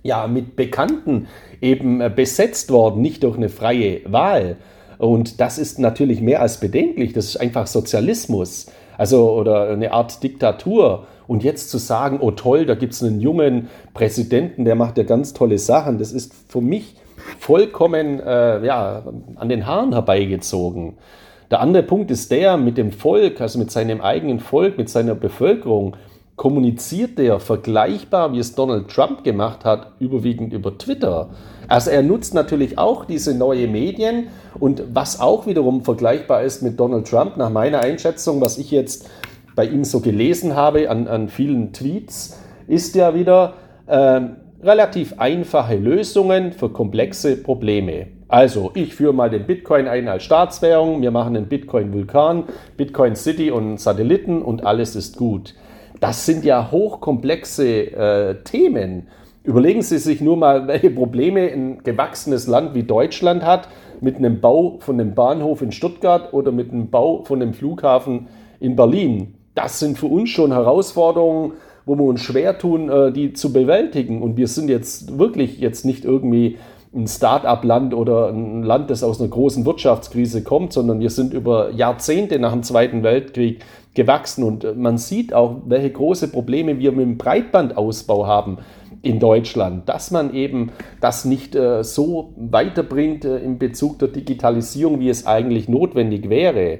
ja, 0.04 0.28
mit 0.28 0.56
Bekannten 0.56 1.28
eben 1.62 2.04
besetzt 2.16 2.72
worden, 2.72 3.02
nicht 3.02 3.24
durch 3.24 3.38
eine 3.38 3.50
freie 3.50 4.02
Wahl. 4.06 4.58
Und 4.98 5.42
das 5.42 5.58
ist 5.58 5.80
natürlich 5.80 6.22
mehr 6.22 6.42
als 6.42 6.60
bedenklich. 6.60 7.14
Das 7.14 7.26
ist 7.26 7.38
einfach 7.38 7.68
Sozialismus, 7.68 8.68
also 8.98 9.32
oder 9.32 9.70
eine 9.70 9.92
Art 9.92 10.22
Diktatur. 10.22 11.08
Und 11.26 11.44
jetzt 11.44 11.70
zu 11.70 11.78
sagen, 11.78 12.20
oh 12.22 12.32
toll, 12.32 12.66
da 12.66 12.76
gibt 12.76 12.94
es 12.94 13.02
einen 13.02 13.22
jungen 13.22 13.70
Präsidenten, 13.94 14.66
der 14.66 14.76
macht 14.76 14.98
ja 14.98 15.04
ganz 15.04 15.34
tolle 15.34 15.58
Sachen, 15.58 15.98
das 15.98 16.12
ist 16.12 16.34
für 16.50 16.60
mich 16.60 16.98
vollkommen 17.40 18.20
äh, 18.20 18.66
ja, 18.66 19.04
an 19.36 19.50
den 19.50 19.66
Haaren 19.66 19.94
herbeigezogen. 19.94 20.98
Der 21.50 21.62
andere 21.62 21.84
Punkt 21.84 22.12
ist 22.12 22.32
der, 22.32 22.58
mit 22.58 22.78
dem 22.78 22.92
Volk, 22.92 23.40
also 23.40 23.60
mit 23.60 23.72
seinem 23.72 24.02
eigenen 24.02 24.40
Volk, 24.40 24.78
mit 24.78 24.90
seiner 24.90 25.16
Bevölkerung, 25.16 25.96
kommuniziert 26.36 27.20
der 27.20 27.40
vergleichbar, 27.40 28.34
wie 28.34 28.40
es 28.40 28.56
Donald 28.56 28.88
Trump 28.88 29.24
gemacht 29.24 29.66
hat, 29.66 29.94
überwiegend 30.00 30.52
über 30.54 30.78
Twitter. 30.78 31.30
Also 31.68 31.92
er 31.92 32.04
nutzt 32.04 32.34
natürlich 32.34 32.78
auch 32.78 33.06
diese 33.06 33.36
neuen 33.36 33.72
Medien 33.72 34.28
und 34.60 34.84
was 34.94 35.20
auch 35.20 35.46
wiederum 35.46 35.84
vergleichbar 35.84 36.44
ist 36.44 36.62
mit 36.62 36.80
Donald 36.80 37.08
Trump, 37.08 37.38
nach 37.38 37.50
meiner 37.50 37.80
Einschätzung, 37.80 38.42
was 38.42 38.58
ich 38.58 38.72
jetzt 38.72 39.10
bei 39.56 39.66
ihm 39.66 39.84
so 39.84 40.00
gelesen 40.00 40.56
habe 40.56 40.90
an, 40.90 41.08
an 41.08 41.30
vielen 41.30 41.74
Tweets, 41.74 42.40
ist 42.68 42.96
ja 42.96 43.14
wieder 43.14 43.54
äh, 43.86 44.22
relativ 44.64 45.20
einfache 45.20 45.76
Lösungen 45.76 46.52
für 46.52 46.70
komplexe 46.70 47.38
Probleme. 47.38 48.08
Also, 48.28 48.72
ich 48.74 48.96
führe 48.96 49.14
mal 49.14 49.30
den 49.30 49.46
Bitcoin 49.46 49.88
ein 49.88 50.08
als 50.08 50.24
Staatswährung, 50.24 51.04
wir 51.04 51.12
machen 51.12 51.36
einen 51.36 51.46
Bitcoin-Vulkan, 51.46 52.46
Bitcoin 52.78 53.16
City 53.16 53.52
und 53.52 53.80
Satelliten 53.80 54.42
und 54.42 54.66
alles 54.66 54.96
ist 54.96 55.18
gut. 55.18 55.54
Das 56.04 56.26
sind 56.26 56.44
ja 56.44 56.70
hochkomplexe 56.70 57.66
äh, 57.66 58.36
Themen. 58.44 59.08
Überlegen 59.46 59.82
Sie 59.82 60.00
sich 60.00 60.20
nur 60.20 60.36
mal, 60.36 60.68
welche 60.68 60.90
Probleme 60.90 61.50
ein 61.50 61.82
gewachsenes 61.82 62.46
Land 62.46 62.76
wie 62.76 62.84
Deutschland 62.84 63.42
hat 63.42 63.70
mit 64.02 64.18
einem 64.18 64.42
Bau 64.42 64.80
von 64.80 65.00
einem 65.00 65.16
Bahnhof 65.16 65.62
in 65.62 65.72
Stuttgart 65.72 66.34
oder 66.34 66.52
mit 66.52 66.74
einem 66.74 66.90
Bau 66.90 67.24
von 67.24 67.42
einem 67.42 67.54
Flughafen 67.54 68.28
in 68.60 68.76
Berlin 68.76 69.36
das 69.56 69.80
sind 69.80 69.98
für 69.98 70.08
uns 70.08 70.30
schon 70.30 70.52
Herausforderungen, 70.52 71.54
wo 71.86 71.96
wir 71.96 72.04
uns 72.04 72.22
schwer 72.22 72.58
tun, 72.58 72.90
äh, 72.90 73.12
die 73.12 73.34
zu 73.34 73.54
bewältigen. 73.54 74.22
Und 74.22 74.38
wir 74.38 74.48
sind 74.48 74.70
jetzt 74.70 75.18
wirklich 75.18 75.60
jetzt 75.60 75.86
nicht 75.86 76.06
irgendwie 76.06 76.58
ein 76.96 77.08
Start-up-Land 77.08 77.94
oder 77.94 78.30
ein 78.30 78.64
Land, 78.64 78.90
das 78.90 79.04
aus 79.04 79.20
einer 79.20 79.30
großen 79.30 79.66
Wirtschaftskrise 79.66 80.44
kommt, 80.44 80.74
sondern 80.74 81.00
wir 81.00 81.10
sind 81.10 81.34
über 81.34 81.72
Jahrzehnte 81.72 82.40
nach 82.40 82.52
dem 82.52 82.64
Zweiten 82.64 83.04
Weltkrieg 83.04 83.64
gewachsen 83.94 84.44
und 84.44 84.64
äh, 84.64 84.74
man 84.74 84.98
sieht 84.98 85.34
auch, 85.34 85.58
welche 85.66 85.92
große 85.92 86.28
Probleme 86.30 86.80
wir 86.80 86.92
mit 86.92 87.02
dem 87.02 87.18
Breitbandausbau 87.18 88.28
haben 88.28 88.58
in 89.02 89.20
Deutschland, 89.20 89.90
dass 89.90 90.12
man 90.12 90.34
eben 90.34 90.72
das 91.02 91.26
nicht 91.26 91.56
äh, 91.56 91.84
so 91.84 92.34
weiterbringt 92.38 93.26
äh, 93.26 93.38
in 93.40 93.60
Bezug 93.60 94.00
der 94.00 94.08
Digitalisierung, 94.08 95.00
wie 95.00 95.10
es 95.10 95.28
eigentlich 95.28 95.68
notwendig 95.68 96.30
wäre. 96.30 96.80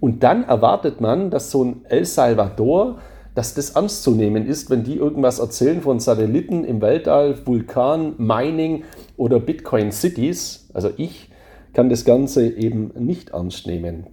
Und 0.00 0.22
dann 0.22 0.44
erwartet 0.44 1.00
man, 1.00 1.30
dass 1.30 1.50
so 1.50 1.64
ein 1.64 1.84
El 1.88 2.04
Salvador, 2.04 2.98
dass 3.38 3.54
das 3.54 3.70
ernst 3.70 4.02
zu 4.02 4.10
nehmen 4.10 4.46
ist, 4.48 4.68
wenn 4.68 4.82
die 4.82 4.96
irgendwas 4.96 5.38
erzählen 5.38 5.80
von 5.80 6.00
Satelliten 6.00 6.64
im 6.64 6.82
Weltall, 6.82 7.46
Vulkan, 7.46 8.14
Mining 8.18 8.82
oder 9.16 9.38
Bitcoin 9.38 9.92
Cities. 9.92 10.68
Also 10.74 10.90
ich 10.96 11.30
kann 11.72 11.88
das 11.88 12.04
Ganze 12.04 12.48
eben 12.48 12.90
nicht 12.98 13.30
ernst 13.30 13.68
nehmen. 13.68 14.08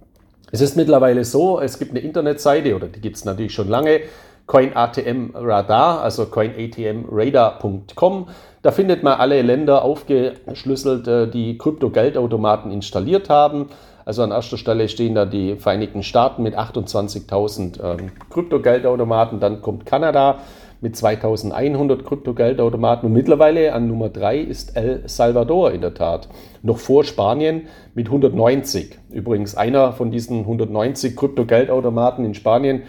Es 0.52 0.60
ist 0.60 0.76
mittlerweile 0.76 1.24
so, 1.24 1.58
es 1.58 1.80
gibt 1.80 1.90
eine 1.90 1.98
Internetseite, 1.98 2.76
oder 2.76 2.86
die 2.86 3.00
gibt 3.00 3.16
es 3.16 3.24
natürlich 3.24 3.52
schon 3.52 3.66
lange, 3.66 4.02
CoinATM 4.46 5.30
Radar, 5.34 6.02
also 6.02 6.26
coinatmradar.com. 6.26 8.28
Da 8.62 8.70
findet 8.70 9.02
man 9.02 9.18
alle 9.18 9.42
Länder 9.42 9.82
aufgeschlüsselt, 9.82 11.08
äh, 11.08 11.28
die 11.28 11.58
Krypto-Geldautomaten 11.58 12.70
installiert 12.70 13.28
haben. 13.28 13.70
Also 14.06 14.22
an 14.22 14.30
erster 14.30 14.56
Stelle 14.56 14.88
stehen 14.88 15.16
da 15.16 15.26
die 15.26 15.56
Vereinigten 15.56 16.04
Staaten 16.04 16.44
mit 16.44 16.56
28.000 16.56 17.82
ähm, 17.82 18.12
Kryptogeldautomaten, 18.30 19.40
dann 19.40 19.60
kommt 19.60 19.84
Kanada 19.84 20.38
mit 20.80 20.94
2100 20.94 22.04
Kryptogeldautomaten 22.04 23.08
und 23.08 23.12
mittlerweile 23.12 23.72
an 23.72 23.88
Nummer 23.88 24.08
3 24.08 24.38
ist 24.38 24.76
El 24.76 25.02
Salvador 25.06 25.72
in 25.72 25.80
der 25.80 25.94
Tat. 25.94 26.28
Noch 26.62 26.78
vor 26.78 27.02
Spanien 27.02 27.62
mit 27.96 28.06
190. 28.06 28.96
Übrigens 29.10 29.56
einer 29.56 29.92
von 29.92 30.12
diesen 30.12 30.40
190 30.40 31.16
Kryptogeldautomaten 31.16 32.24
in 32.24 32.34
Spanien, 32.34 32.82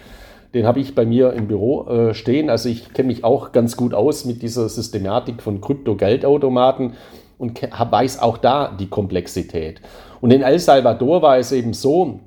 den 0.54 0.68
habe 0.68 0.80
ich 0.80 0.94
bei 0.94 1.08
mir 1.08 1.34
im 1.34 1.48
Büro 1.48 1.88
äh, 1.88 2.14
stehen. 2.14 2.52
Also 2.52 2.70
ich 2.70 2.94
kenne 2.94 3.08
mich 3.08 3.24
auch 3.24 3.54
ganz 3.54 3.76
gut 3.76 3.96
aus 3.96 4.26
mit 4.26 4.44
dieser 4.44 4.70
Systematik 4.70 5.42
von 5.42 5.62
Kryptogeldautomaten 5.62 6.94
und 7.38 7.62
weiß 7.62 8.20
auch 8.20 8.38
da 8.38 8.76
die 8.80 8.88
Komplexität. 8.88 9.82
Und 10.22 10.32
in 10.32 10.42
El 10.42 10.60
Salvador 10.60 11.22
war 11.22 11.38
es 11.38 11.52
eben 11.52 11.74
so, 11.74 12.20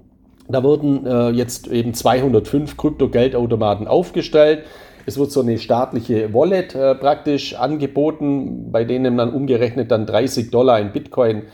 da 0.49 0.63
wurden 0.63 1.07
äh, 1.07 1.31
jetzt 1.31 1.69
eben 1.69 1.95
205 1.95 2.77
Krypto-Geldautomaten 2.77 3.87
aufgestellt. 3.87 4.65
Es 5.07 5.19
wird 5.19 5.33
so 5.33 5.41
eine 5.41 5.59
staatliche 5.59 6.35
Wallet 6.35 6.75
äh, 6.75 6.95
praktisch 6.95 7.55
angeboten, 7.55 8.71
bei 8.71 8.85
denen 8.85 9.15
man 9.17 9.33
umgerechnet 9.33 9.91
dann 9.91 10.07
30 10.07 10.51
Dollar 10.51 10.81
in 10.81 10.93
Bitcoin 10.93 11.45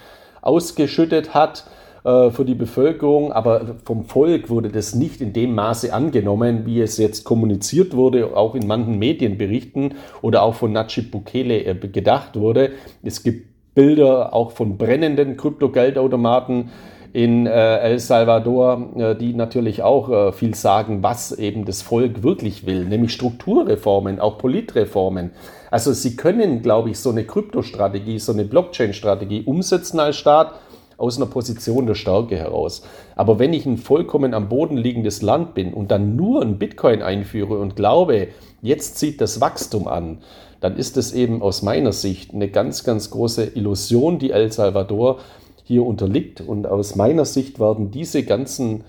ausgeschüttet 0.42 1.34
hat 1.34 1.64
äh, 2.04 2.30
für 2.30 2.44
die 2.44 2.54
Bevölkerung. 2.54 3.32
Aber 3.32 3.76
vom 3.84 4.04
Volk 4.04 4.48
wurde 4.48 4.70
das 4.70 4.94
nicht 4.94 5.20
in 5.20 5.32
dem 5.32 5.54
Maße 5.54 5.92
angenommen, 5.92 6.64
wie 6.64 6.80
es 6.80 6.96
jetzt 6.96 7.24
kommuniziert 7.24 7.94
wurde, 7.94 8.36
auch 8.36 8.54
in 8.54 8.66
manchen 8.66 8.98
Medienberichten 8.98 9.94
oder 10.22 10.42
auch 10.42 10.54
von 10.54 10.72
Najib 10.72 11.10
Bukele 11.10 11.64
äh, 11.64 11.74
gedacht 11.74 12.36
wurde. 12.36 12.70
Es 13.02 13.22
gibt 13.22 13.45
Bilder 13.76 14.32
auch 14.32 14.52
von 14.52 14.78
brennenden 14.78 15.36
Kryptogeldautomaten 15.36 16.70
in 17.12 17.46
äh, 17.46 17.78
El 17.78 17.98
Salvador, 17.98 18.90
äh, 18.96 19.14
die 19.14 19.34
natürlich 19.34 19.82
auch 19.82 20.10
äh, 20.10 20.32
viel 20.32 20.54
sagen, 20.54 21.02
was 21.02 21.30
eben 21.30 21.64
das 21.64 21.82
Volk 21.82 22.22
wirklich 22.22 22.66
will, 22.66 22.84
nämlich 22.84 23.12
Strukturreformen, 23.12 24.18
auch 24.18 24.38
Politreformen. 24.38 25.30
Also 25.70 25.92
sie 25.92 26.16
können, 26.16 26.62
glaube 26.62 26.90
ich, 26.90 26.98
so 26.98 27.10
eine 27.10 27.24
Kryptostrategie, 27.24 28.18
so 28.18 28.32
eine 28.32 28.44
Blockchain-Strategie 28.44 29.42
umsetzen 29.44 30.00
als 30.00 30.16
Staat 30.16 30.54
aus 30.96 31.18
einer 31.18 31.26
Position 31.26 31.86
der 31.86 31.94
Stärke 31.94 32.36
heraus. 32.36 32.82
Aber 33.14 33.38
wenn 33.38 33.52
ich 33.52 33.66
ein 33.66 33.76
vollkommen 33.76 34.32
am 34.32 34.48
Boden 34.48 34.76
liegendes 34.76 35.22
Land 35.22 35.54
bin 35.54 35.74
und 35.74 35.90
dann 35.90 36.16
nur 36.16 36.40
ein 36.40 36.58
Bitcoin 36.58 37.02
einführe 37.02 37.58
und 37.58 37.76
glaube, 37.76 38.28
jetzt 38.62 38.96
zieht 38.96 39.20
das 39.20 39.40
Wachstum 39.40 39.86
an, 39.88 40.18
dann 40.66 40.76
ist 40.76 40.96
es 40.96 41.14
eben 41.14 41.42
aus 41.42 41.62
meiner 41.62 41.92
Sicht 41.92 42.34
eine 42.34 42.48
ganz, 42.48 42.82
ganz 42.82 43.12
große 43.12 43.52
Illusion, 43.54 44.18
die 44.18 44.32
El 44.32 44.50
Salvador 44.50 45.20
hier 45.62 45.86
unterliegt. 45.86 46.40
Und 46.40 46.66
aus 46.66 46.96
meiner 46.96 47.24
Sicht 47.24 47.60
werden 47.60 47.92
diese 47.92 48.24
ganzen 48.24 48.82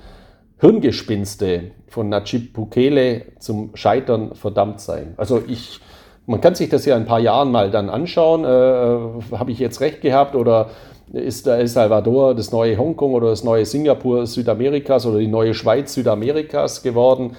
Hirngespinste 0.59 1.69
von 1.87 2.09
Najib 2.09 2.53
Bukele 2.53 3.25
zum 3.37 3.75
Scheitern 3.75 4.33
verdammt 4.33 4.81
sein. 4.81 5.13
Also 5.17 5.43
ich, 5.47 5.79
man 6.25 6.41
kann 6.41 6.55
sich 6.55 6.69
das 6.69 6.83
ja 6.85 6.95
in 6.95 7.03
ein 7.03 7.07
paar 7.07 7.19
Jahren 7.19 7.51
mal 7.51 7.69
dann 7.69 7.91
anschauen. 7.91 8.43
Äh, 8.43 9.37
Habe 9.37 9.51
ich 9.51 9.59
jetzt 9.59 9.79
recht 9.79 10.01
gehabt 10.01 10.35
oder 10.35 10.71
ist 11.13 11.45
El 11.45 11.67
Salvador 11.67 12.33
das 12.33 12.51
neue 12.51 12.75
Hongkong 12.75 13.13
oder 13.13 13.29
das 13.29 13.43
neue 13.43 13.67
Singapur 13.67 14.25
Südamerikas 14.25 15.05
oder 15.05 15.19
die 15.19 15.27
neue 15.27 15.53
Schweiz 15.53 15.93
Südamerikas 15.93 16.81
geworden? 16.81 17.35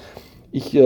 Ich 0.51 0.75
äh, 0.75 0.81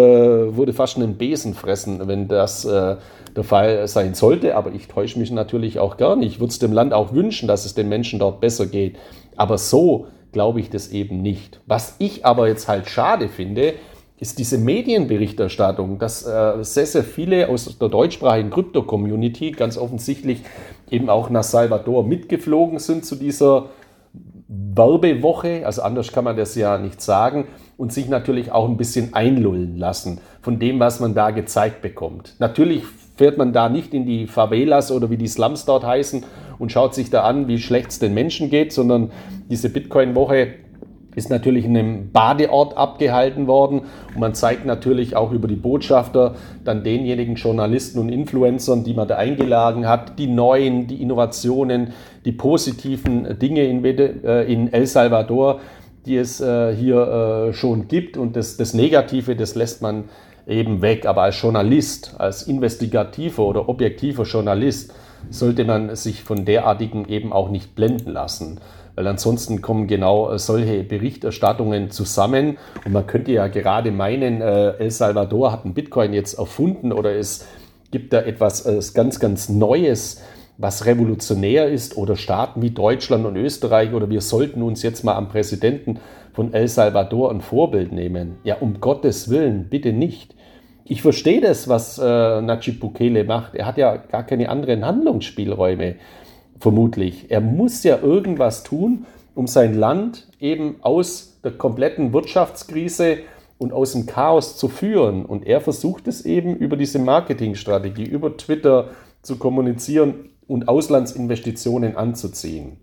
würde 0.57 0.73
fast 0.73 0.97
einen 0.97 1.17
Besen 1.17 1.55
fressen, 1.55 2.09
wenn 2.09 2.29
das 2.29 2.65
äh, 2.65 2.97
der 3.37 3.45
Fall 3.45 3.87
sein 3.87 4.15
sollte, 4.15 4.57
aber 4.57 4.73
ich 4.73 4.89
täusche 4.89 5.19
mich 5.19 5.31
natürlich 5.31 5.79
auch 5.79 5.97
gar 5.97 6.17
nicht. 6.17 6.35
Ich 6.35 6.41
würde 6.41 6.51
es 6.51 6.59
dem 6.59 6.73
Land 6.73 6.93
auch 6.93 7.13
wünschen, 7.13 7.47
dass 7.47 7.65
es 7.65 7.75
den 7.75 7.89
Menschen 7.89 8.19
dort 8.19 8.41
besser 8.41 8.67
geht. 8.67 8.97
Aber 9.37 9.59
so 9.59 10.07
glaube 10.33 10.61
ich 10.61 10.71
das 10.71 10.89
eben 10.89 11.23
nicht. 11.23 11.61
Was 11.67 11.97
ich 11.99 12.27
aber 12.27 12.49
jetzt 12.49 12.67
halt 12.67 12.89
schade 12.89 13.29
finde, 13.29 13.75
ist 14.19 14.39
diese 14.39 14.59
Medienberichterstattung, 14.59 15.99
dass 15.99 16.25
äh, 16.25 16.63
sehr, 16.63 16.87
sehr 16.87 17.05
viele 17.05 17.49
aus 17.49 17.77
der 17.77 17.89
deutschsprachigen 17.89 18.51
Krypto-Community 18.51 19.51
ganz 19.51 19.77
offensichtlich 19.77 20.43
eben 20.91 21.11
auch 21.11 21.29
nach 21.29 21.43
Salvador 21.43 22.05
mitgeflogen 22.05 22.79
sind 22.79 23.05
zu 23.05 23.17
dieser 23.17 23.71
Werbewoche, 24.49 25.67
also 25.67 25.83
anders 25.83 26.13
kann 26.13 26.25
man 26.25 26.37
das 26.37 26.55
ja 26.55 26.79
nicht 26.79 27.01
sagen, 27.01 27.47
und 27.83 27.93
sich 27.93 28.09
natürlich 28.09 28.53
auch 28.53 28.69
ein 28.69 28.77
bisschen 28.77 29.13
einlullen 29.13 29.77
lassen 29.77 30.21
von 30.41 30.61
dem, 30.61 30.79
was 30.79 31.01
man 31.01 31.17
da 31.17 31.33
gezeigt 31.33 31.83
bekommt. 31.83 32.37
Natürlich 32.39 32.85
fährt 33.17 33.39
man 33.39 33.53
da 33.53 33.69
nicht 33.69 33.93
in 33.93 34.07
die 34.07 34.29
Favelas 34.29 34.93
oder 34.93 35.11
wie 35.11 35.17
die 35.17 35.27
Slums 35.27 35.65
dort 35.65 35.85
heißen 35.85 36.23
und 36.61 36.71
schaut 36.71 36.95
sich 36.95 37.11
da 37.11 37.25
an, 37.25 37.49
wie 37.49 37.59
schlecht 37.59 37.91
es 37.91 37.99
den 37.99 38.15
Menschen 38.15 38.51
geht, 38.51 38.73
sondern 38.73 39.11
diese 39.51 39.69
Bitcoin-Woche 39.69 40.55
ist 41.17 41.29
natürlich 41.29 41.65
in 41.65 41.77
einem 41.77 42.13
Badeort 42.13 42.77
abgehalten 42.77 43.49
worden 43.49 43.81
und 44.15 44.21
man 44.21 44.35
zeigt 44.35 44.65
natürlich 44.65 45.17
auch 45.17 45.33
über 45.33 45.49
die 45.49 45.57
Botschafter 45.57 46.37
dann 46.65 46.85
denjenigen 46.85 47.35
Journalisten 47.35 47.99
und 47.99 48.11
Influencern, 48.11 48.85
die 48.85 48.95
man 48.95 49.09
da 49.09 49.17
eingeladen 49.17 49.89
hat, 49.89 50.21
die 50.21 50.29
neuen, 50.29 50.87
die 50.87 51.03
Innovationen, 51.03 51.95
die 52.25 52.33
positiven 52.33 53.41
Dinge 53.41 53.65
in, 53.65 53.85
äh, 53.85 54.45
in 54.45 54.73
El 54.73 54.87
Salvador, 54.87 55.59
die 56.07 56.17
es 56.17 56.41
äh, 56.41 56.75
hier 56.75 57.49
äh, 57.51 57.53
schon 57.53 57.89
gibt 57.89 58.17
und 58.17 58.37
das, 58.37 58.57
das 58.57 58.75
Negative, 58.75 59.37
das 59.37 59.55
lässt 59.55 59.83
man 59.83 60.05
eben 60.47 60.83
weg. 60.83 61.07
Aber 61.07 61.23
als 61.23 61.41
Journalist, 61.41 62.15
als 62.19 62.43
investigativer 62.43 63.45
oder 63.45 63.69
objektiver 63.69 64.25
Journalist 64.25 64.93
sollte 65.31 65.65
man 65.65 65.95
sich 65.95 66.23
von 66.25 66.45
derartigen 66.45 67.09
eben 67.09 67.33
auch 67.33 67.49
nicht 67.49 67.75
blenden 67.75 68.11
lassen 68.11 68.61
weil 68.95 69.07
ansonsten 69.07 69.63
kommen 69.63 69.87
genau 69.87 70.31
äh, 70.31 70.39
solche 70.39 70.83
Berichterstattungen 70.85 71.91
zusammen. 71.91 72.59
Und 72.85 72.93
man 72.93 73.07
könnte 73.07 73.33
ja 73.33 73.49
gerade 73.49 73.91
meinen, 73.91 74.41
äh, 74.41 74.71
El 74.73 74.91
Salvador 74.91 75.53
hat 75.53 75.65
einen 75.65 75.75
Bitcoin 75.75 76.13
jetzt 76.13 76.35
erfunden 76.35 76.93
oder 76.93 77.15
es 77.15 77.47
gibt 77.91 78.13
da 78.13 78.21
etwas 78.21 78.67
äh, 78.67 78.81
ganz, 78.95 79.19
ganz 79.21 79.49
Neues, 79.49 80.23
was 80.63 80.87
revolutionär 80.87 81.69
ist 81.69 81.97
oder 81.97 82.15
Staaten 82.15 82.63
wie 82.63 82.71
Deutschland 82.71 83.27
und 83.27 83.37
Österreich 83.37 83.93
oder 83.93 84.09
wir 84.09 84.21
sollten 84.21 84.63
uns 84.63 84.85
jetzt 84.85 85.03
mal 85.03 85.17
am 85.17 85.29
Präsidenten 85.29 85.99
von 86.33 86.55
El 86.55 86.69
Salvador 86.69 87.33
ein 87.33 87.41
Vorbild 87.41 87.91
nehmen. 87.91 88.37
Ja, 88.45 88.59
um 88.61 88.81
Gottes 88.81 89.29
Willen, 89.29 89.69
bitte 89.69 89.93
nicht. 89.93 90.37
Ich 90.85 91.03
verstehe 91.03 91.41
das, 91.41 91.69
was 91.69 91.99
äh, 91.99 92.41
Najib 92.41 92.79
Bukele 92.79 93.25
macht. 93.25 93.57
Er 93.57 93.67
hat 93.67 93.77
ja 93.77 93.97
gar 93.97 94.23
keine 94.23 94.49
anderen 94.49 94.87
Handlungsspielräume 94.87 95.97
vermutlich. 96.61 97.29
Er 97.29 97.41
muss 97.41 97.83
ja 97.83 97.99
irgendwas 98.01 98.63
tun, 98.63 99.07
um 99.35 99.49
sein 99.49 99.75
Land 99.75 100.29
eben 100.39 100.77
aus 100.83 101.41
der 101.43 101.53
kompletten 101.53 102.13
Wirtschaftskrise 102.13 103.19
und 103.59 103.73
aus 103.73 103.93
dem 103.93 104.07
Chaos 104.07 104.57
zu 104.57 104.69
führen. 104.69 105.25
Und 105.25 105.45
er 105.45 105.61
versucht 105.61 106.07
es 106.07 106.25
eben 106.25 106.55
über 106.55 106.77
diese 106.77 107.01
Marketingstrategie, 107.01 108.05
über 108.05 108.37
Twitter 108.37 108.91
zu 109.23 109.39
kommunizieren 109.39 110.29
und 110.47 110.69
Auslandsinvestitionen 110.69 111.97
anzuziehen. 111.97 112.77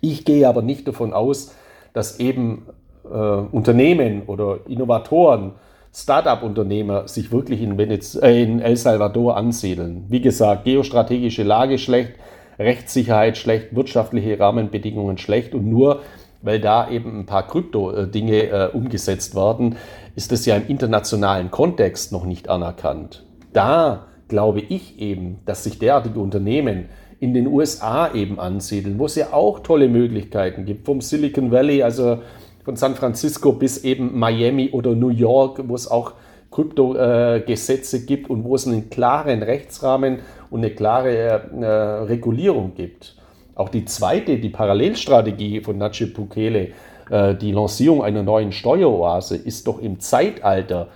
Ich 0.00 0.24
gehe 0.24 0.48
aber 0.48 0.62
nicht 0.62 0.88
davon 0.88 1.12
aus, 1.12 1.54
dass 1.92 2.18
eben 2.18 2.66
äh, 3.04 3.08
Unternehmen 3.08 4.22
oder 4.26 4.60
Innovatoren, 4.66 5.52
Start-up-Unternehmer 5.94 7.06
sich 7.06 7.30
wirklich 7.32 7.60
in, 7.60 7.76
Venez 7.76 8.14
äh, 8.14 8.42
in 8.42 8.60
El 8.60 8.76
Salvador 8.76 9.36
ansiedeln. 9.36 10.04
Wie 10.08 10.22
gesagt, 10.22 10.64
geostrategische 10.64 11.42
Lage 11.42 11.78
schlecht, 11.78 12.12
Rechtssicherheit 12.58 13.36
schlecht, 13.36 13.74
wirtschaftliche 13.74 14.38
Rahmenbedingungen 14.38 15.18
schlecht 15.18 15.54
und 15.54 15.66
nur 15.66 16.00
weil 16.42 16.60
da 16.60 16.90
eben 16.90 17.20
ein 17.20 17.26
paar 17.26 17.46
Krypto-Dinge 17.46 18.48
äh, 18.48 18.70
umgesetzt 18.72 19.34
werden, 19.34 19.76
ist 20.16 20.32
das 20.32 20.44
ja 20.44 20.56
im 20.56 20.66
internationalen 20.66 21.50
Kontext 21.50 22.12
noch 22.12 22.24
nicht 22.24 22.48
anerkannt. 22.48 23.24
Da 23.52 24.06
glaube 24.32 24.60
ich 24.60 24.98
eben, 24.98 25.40
dass 25.44 25.62
sich 25.62 25.78
derartige 25.78 26.18
Unternehmen 26.18 26.86
in 27.20 27.34
den 27.34 27.46
USA 27.46 28.14
eben 28.14 28.40
ansiedeln, 28.40 28.98
wo 28.98 29.04
es 29.04 29.14
ja 29.14 29.34
auch 29.34 29.58
tolle 29.58 29.88
Möglichkeiten 29.88 30.64
gibt, 30.64 30.86
vom 30.86 31.02
Silicon 31.02 31.52
Valley, 31.52 31.82
also 31.82 32.22
von 32.64 32.76
San 32.76 32.94
Francisco 32.94 33.52
bis 33.52 33.84
eben 33.84 34.18
Miami 34.18 34.70
oder 34.70 34.94
New 34.94 35.10
York, 35.10 35.62
wo 35.68 35.74
es 35.74 35.86
auch 35.86 36.14
Kryptogesetze 36.50 37.98
äh, 37.98 38.00
gibt 38.00 38.30
und 38.30 38.44
wo 38.44 38.54
es 38.54 38.66
einen 38.66 38.88
klaren 38.88 39.42
Rechtsrahmen 39.42 40.20
und 40.50 40.60
eine 40.60 40.70
klare 40.70 41.50
äh, 41.60 41.66
Regulierung 42.06 42.72
gibt. 42.74 43.16
Auch 43.54 43.68
die 43.68 43.84
zweite, 43.84 44.38
die 44.38 44.48
Parallelstrategie 44.48 45.60
von 45.60 45.76
Najib 45.76 46.14
Bukele, 46.14 46.68
äh, 47.10 47.34
die 47.34 47.52
Lancierung 47.52 48.02
einer 48.02 48.22
neuen 48.22 48.50
Steueroase, 48.50 49.36
ist 49.36 49.66
doch 49.66 49.78
im 49.78 50.00
Zeitalter, 50.00 50.88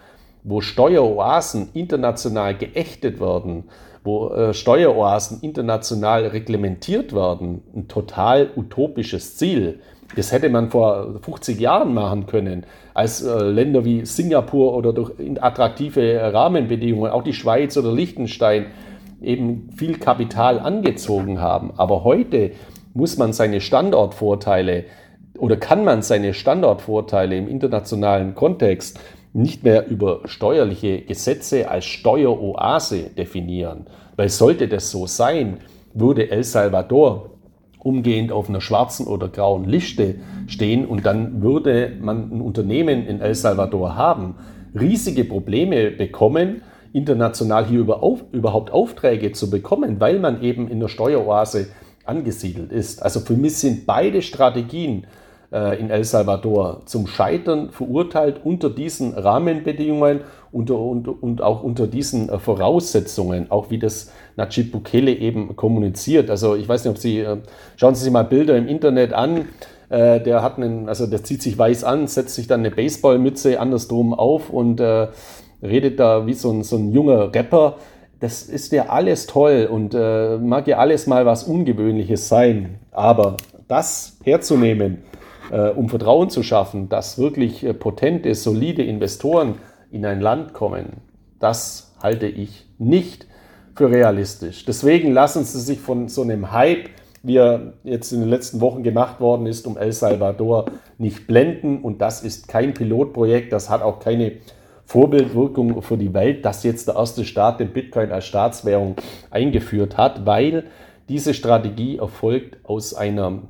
wo 0.46 0.60
Steueroasen 0.60 1.70
international 1.74 2.56
geächtet 2.56 3.20
werden, 3.20 3.64
wo 4.04 4.28
äh, 4.28 4.54
Steueroasen 4.54 5.40
international 5.42 6.26
reglementiert 6.26 7.12
werden, 7.12 7.62
ein 7.74 7.88
total 7.88 8.50
utopisches 8.56 9.36
Ziel. 9.36 9.80
Das 10.14 10.30
hätte 10.30 10.48
man 10.48 10.70
vor 10.70 11.18
50 11.20 11.58
Jahren 11.58 11.92
machen 11.92 12.26
können, 12.26 12.64
als 12.94 13.24
äh, 13.24 13.42
Länder 13.42 13.84
wie 13.84 14.06
Singapur 14.06 14.74
oder 14.74 14.92
durch 14.92 15.12
attraktive 15.40 16.32
Rahmenbedingungen, 16.32 17.10
auch 17.10 17.24
die 17.24 17.32
Schweiz 17.32 17.76
oder 17.76 17.92
Liechtenstein, 17.92 18.66
eben 19.20 19.70
viel 19.76 19.98
Kapital 19.98 20.60
angezogen 20.60 21.40
haben. 21.40 21.72
Aber 21.76 22.04
heute 22.04 22.52
muss 22.94 23.18
man 23.18 23.32
seine 23.32 23.60
Standortvorteile 23.60 24.84
oder 25.38 25.56
kann 25.56 25.84
man 25.84 26.02
seine 26.02 26.32
Standortvorteile 26.34 27.36
im 27.36 27.48
internationalen 27.48 28.34
Kontext 28.34 29.00
nicht 29.36 29.64
mehr 29.64 29.86
über 29.88 30.20
steuerliche 30.24 31.02
Gesetze 31.02 31.70
als 31.70 31.84
Steueroase 31.84 33.10
definieren. 33.10 33.86
Weil 34.16 34.30
sollte 34.30 34.66
das 34.66 34.90
so 34.90 35.06
sein, 35.06 35.58
würde 35.92 36.30
El 36.30 36.42
Salvador 36.42 37.30
umgehend 37.78 38.32
auf 38.32 38.48
einer 38.48 38.62
schwarzen 38.62 39.06
oder 39.06 39.28
grauen 39.28 39.64
Liste 39.64 40.16
stehen 40.46 40.86
und 40.86 41.04
dann 41.04 41.42
würde 41.42 41.92
man 42.00 42.32
ein 42.32 42.40
Unternehmen 42.40 43.06
in 43.06 43.20
El 43.20 43.34
Salvador 43.34 43.94
haben, 43.94 44.36
riesige 44.78 45.24
Probleme 45.24 45.90
bekommen, 45.90 46.62
international 46.92 47.66
hier 47.66 47.80
überhaupt 47.80 48.70
Aufträge 48.72 49.32
zu 49.32 49.50
bekommen, 49.50 50.00
weil 50.00 50.18
man 50.18 50.42
eben 50.42 50.66
in 50.66 50.80
der 50.80 50.88
Steueroase 50.88 51.66
angesiedelt 52.04 52.72
ist. 52.72 53.02
Also 53.02 53.20
für 53.20 53.34
mich 53.34 53.58
sind 53.58 53.84
beide 53.84 54.22
Strategien 54.22 55.06
in 55.52 55.90
El 55.90 56.02
Salvador 56.02 56.82
zum 56.86 57.06
Scheitern 57.06 57.70
verurteilt 57.70 58.40
unter 58.42 58.68
diesen 58.68 59.14
Rahmenbedingungen 59.14 60.22
unter, 60.56 60.78
unter, 60.78 61.14
und 61.22 61.42
auch 61.42 61.62
unter 61.62 61.86
diesen 61.86 62.28
äh, 62.28 62.38
Voraussetzungen, 62.38 63.50
auch 63.50 63.70
wie 63.70 63.78
das 63.78 64.10
Najib 64.36 64.72
Bukele 64.72 65.12
eben 65.12 65.54
kommuniziert. 65.54 66.30
Also 66.30 66.56
ich 66.56 66.68
weiß 66.68 66.84
nicht, 66.84 66.90
ob 66.90 66.98
Sie, 66.98 67.20
äh, 67.20 67.36
schauen 67.76 67.94
Sie 67.94 68.04
sich 68.04 68.12
mal 68.12 68.24
Bilder 68.24 68.56
im 68.56 68.66
Internet 68.66 69.12
an. 69.12 69.48
Äh, 69.90 70.20
der 70.20 70.42
hat 70.42 70.56
einen, 70.56 70.88
also 70.88 71.06
der 71.06 71.22
zieht 71.22 71.42
sich 71.42 71.58
weiß 71.58 71.84
an, 71.84 72.06
setzt 72.06 72.34
sich 72.34 72.46
dann 72.46 72.60
eine 72.60 72.70
Baseballmütze 72.70 73.60
andersrum 73.60 74.14
auf 74.14 74.50
und 74.50 74.80
äh, 74.80 75.08
redet 75.62 76.00
da 76.00 76.26
wie 76.26 76.34
so 76.34 76.50
ein, 76.50 76.62
so 76.62 76.76
ein 76.76 76.90
junger 76.90 77.34
Rapper. 77.34 77.76
Das 78.18 78.42
ist 78.44 78.72
ja 78.72 78.86
alles 78.86 79.26
toll 79.26 79.68
und 79.70 79.94
äh, 79.94 80.38
mag 80.38 80.66
ja 80.66 80.78
alles 80.78 81.06
mal 81.06 81.26
was 81.26 81.44
Ungewöhnliches 81.44 82.28
sein. 82.28 82.78
Aber 82.92 83.36
das 83.68 84.16
herzunehmen, 84.24 85.02
äh, 85.50 85.70
um 85.70 85.88
Vertrauen 85.88 86.30
zu 86.30 86.42
schaffen, 86.42 86.88
dass 86.88 87.18
wirklich 87.18 87.64
äh, 87.64 87.74
potente, 87.74 88.34
solide 88.34 88.82
Investoren 88.82 89.56
in 89.90 90.04
ein 90.04 90.20
Land 90.20 90.52
kommen, 90.52 91.00
das 91.38 91.94
halte 92.02 92.26
ich 92.26 92.66
nicht 92.78 93.26
für 93.74 93.90
realistisch. 93.90 94.64
Deswegen 94.64 95.12
lassen 95.12 95.44
Sie 95.44 95.60
sich 95.60 95.80
von 95.80 96.08
so 96.08 96.22
einem 96.22 96.52
Hype, 96.52 96.88
wie 97.22 97.36
er 97.36 97.74
jetzt 97.84 98.12
in 98.12 98.20
den 98.20 98.28
letzten 98.28 98.60
Wochen 98.60 98.82
gemacht 98.82 99.20
worden 99.20 99.46
ist, 99.46 99.66
um 99.66 99.76
El 99.76 99.92
Salvador 99.92 100.66
nicht 100.96 101.26
blenden. 101.26 101.80
Und 101.80 102.00
das 102.00 102.22
ist 102.22 102.48
kein 102.48 102.72
Pilotprojekt, 102.72 103.52
das 103.52 103.68
hat 103.68 103.82
auch 103.82 103.98
keine 103.98 104.32
Vorbildwirkung 104.84 105.82
für 105.82 105.98
die 105.98 106.14
Welt, 106.14 106.44
dass 106.44 106.62
jetzt 106.62 106.86
der 106.86 106.94
erste 106.94 107.24
Staat 107.24 107.58
den 107.58 107.72
Bitcoin 107.72 108.12
als 108.12 108.26
Staatswährung 108.26 108.94
eingeführt 109.30 109.96
hat, 109.96 110.24
weil 110.24 110.64
diese 111.08 111.34
Strategie 111.34 111.98
erfolgt 111.98 112.58
aus, 112.64 112.94
einer, 112.94 113.42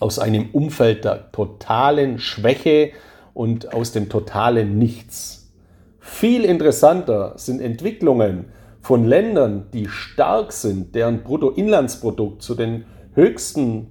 aus 0.00 0.18
einem 0.18 0.50
Umfeld 0.52 1.04
der 1.04 1.30
totalen 1.32 2.18
Schwäche 2.18 2.90
und 3.34 3.72
aus 3.74 3.92
dem 3.92 4.08
totalen 4.08 4.78
Nichts. 4.78 5.52
Viel 6.00 6.44
interessanter 6.44 7.34
sind 7.36 7.60
Entwicklungen 7.60 8.46
von 8.80 9.04
Ländern, 9.04 9.66
die 9.72 9.88
stark 9.88 10.52
sind, 10.52 10.94
deren 10.94 11.22
Bruttoinlandsprodukt 11.22 12.40
zu 12.40 12.54
den 12.54 12.84
höchsten 13.14 13.88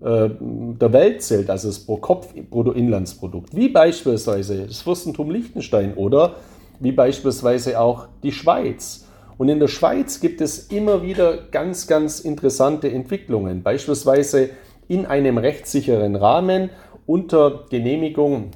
äh, 0.00 0.30
der 0.40 0.92
Welt 0.92 1.22
zählt, 1.22 1.50
also 1.50 1.68
das 1.68 1.80
Pro-Kopf-Bruttoinlandsprodukt, 1.80 3.54
wie 3.54 3.68
beispielsweise 3.68 4.66
das 4.66 4.80
Fürstentum 4.80 5.30
Liechtenstein 5.30 5.94
oder 5.94 6.36
wie 6.80 6.92
beispielsweise 6.92 7.78
auch 7.78 8.06
die 8.22 8.32
Schweiz. 8.32 9.06
Und 9.36 9.48
in 9.48 9.60
der 9.60 9.68
Schweiz 9.68 10.20
gibt 10.20 10.40
es 10.40 10.68
immer 10.68 11.02
wieder 11.02 11.36
ganz, 11.50 11.86
ganz 11.86 12.20
interessante 12.20 12.90
Entwicklungen, 12.90 13.62
beispielsweise 13.62 14.50
in 14.88 15.06
einem 15.06 15.38
rechtssicheren 15.38 16.16
Rahmen 16.16 16.70
unter 17.06 17.64
Genehmigung 17.70 18.50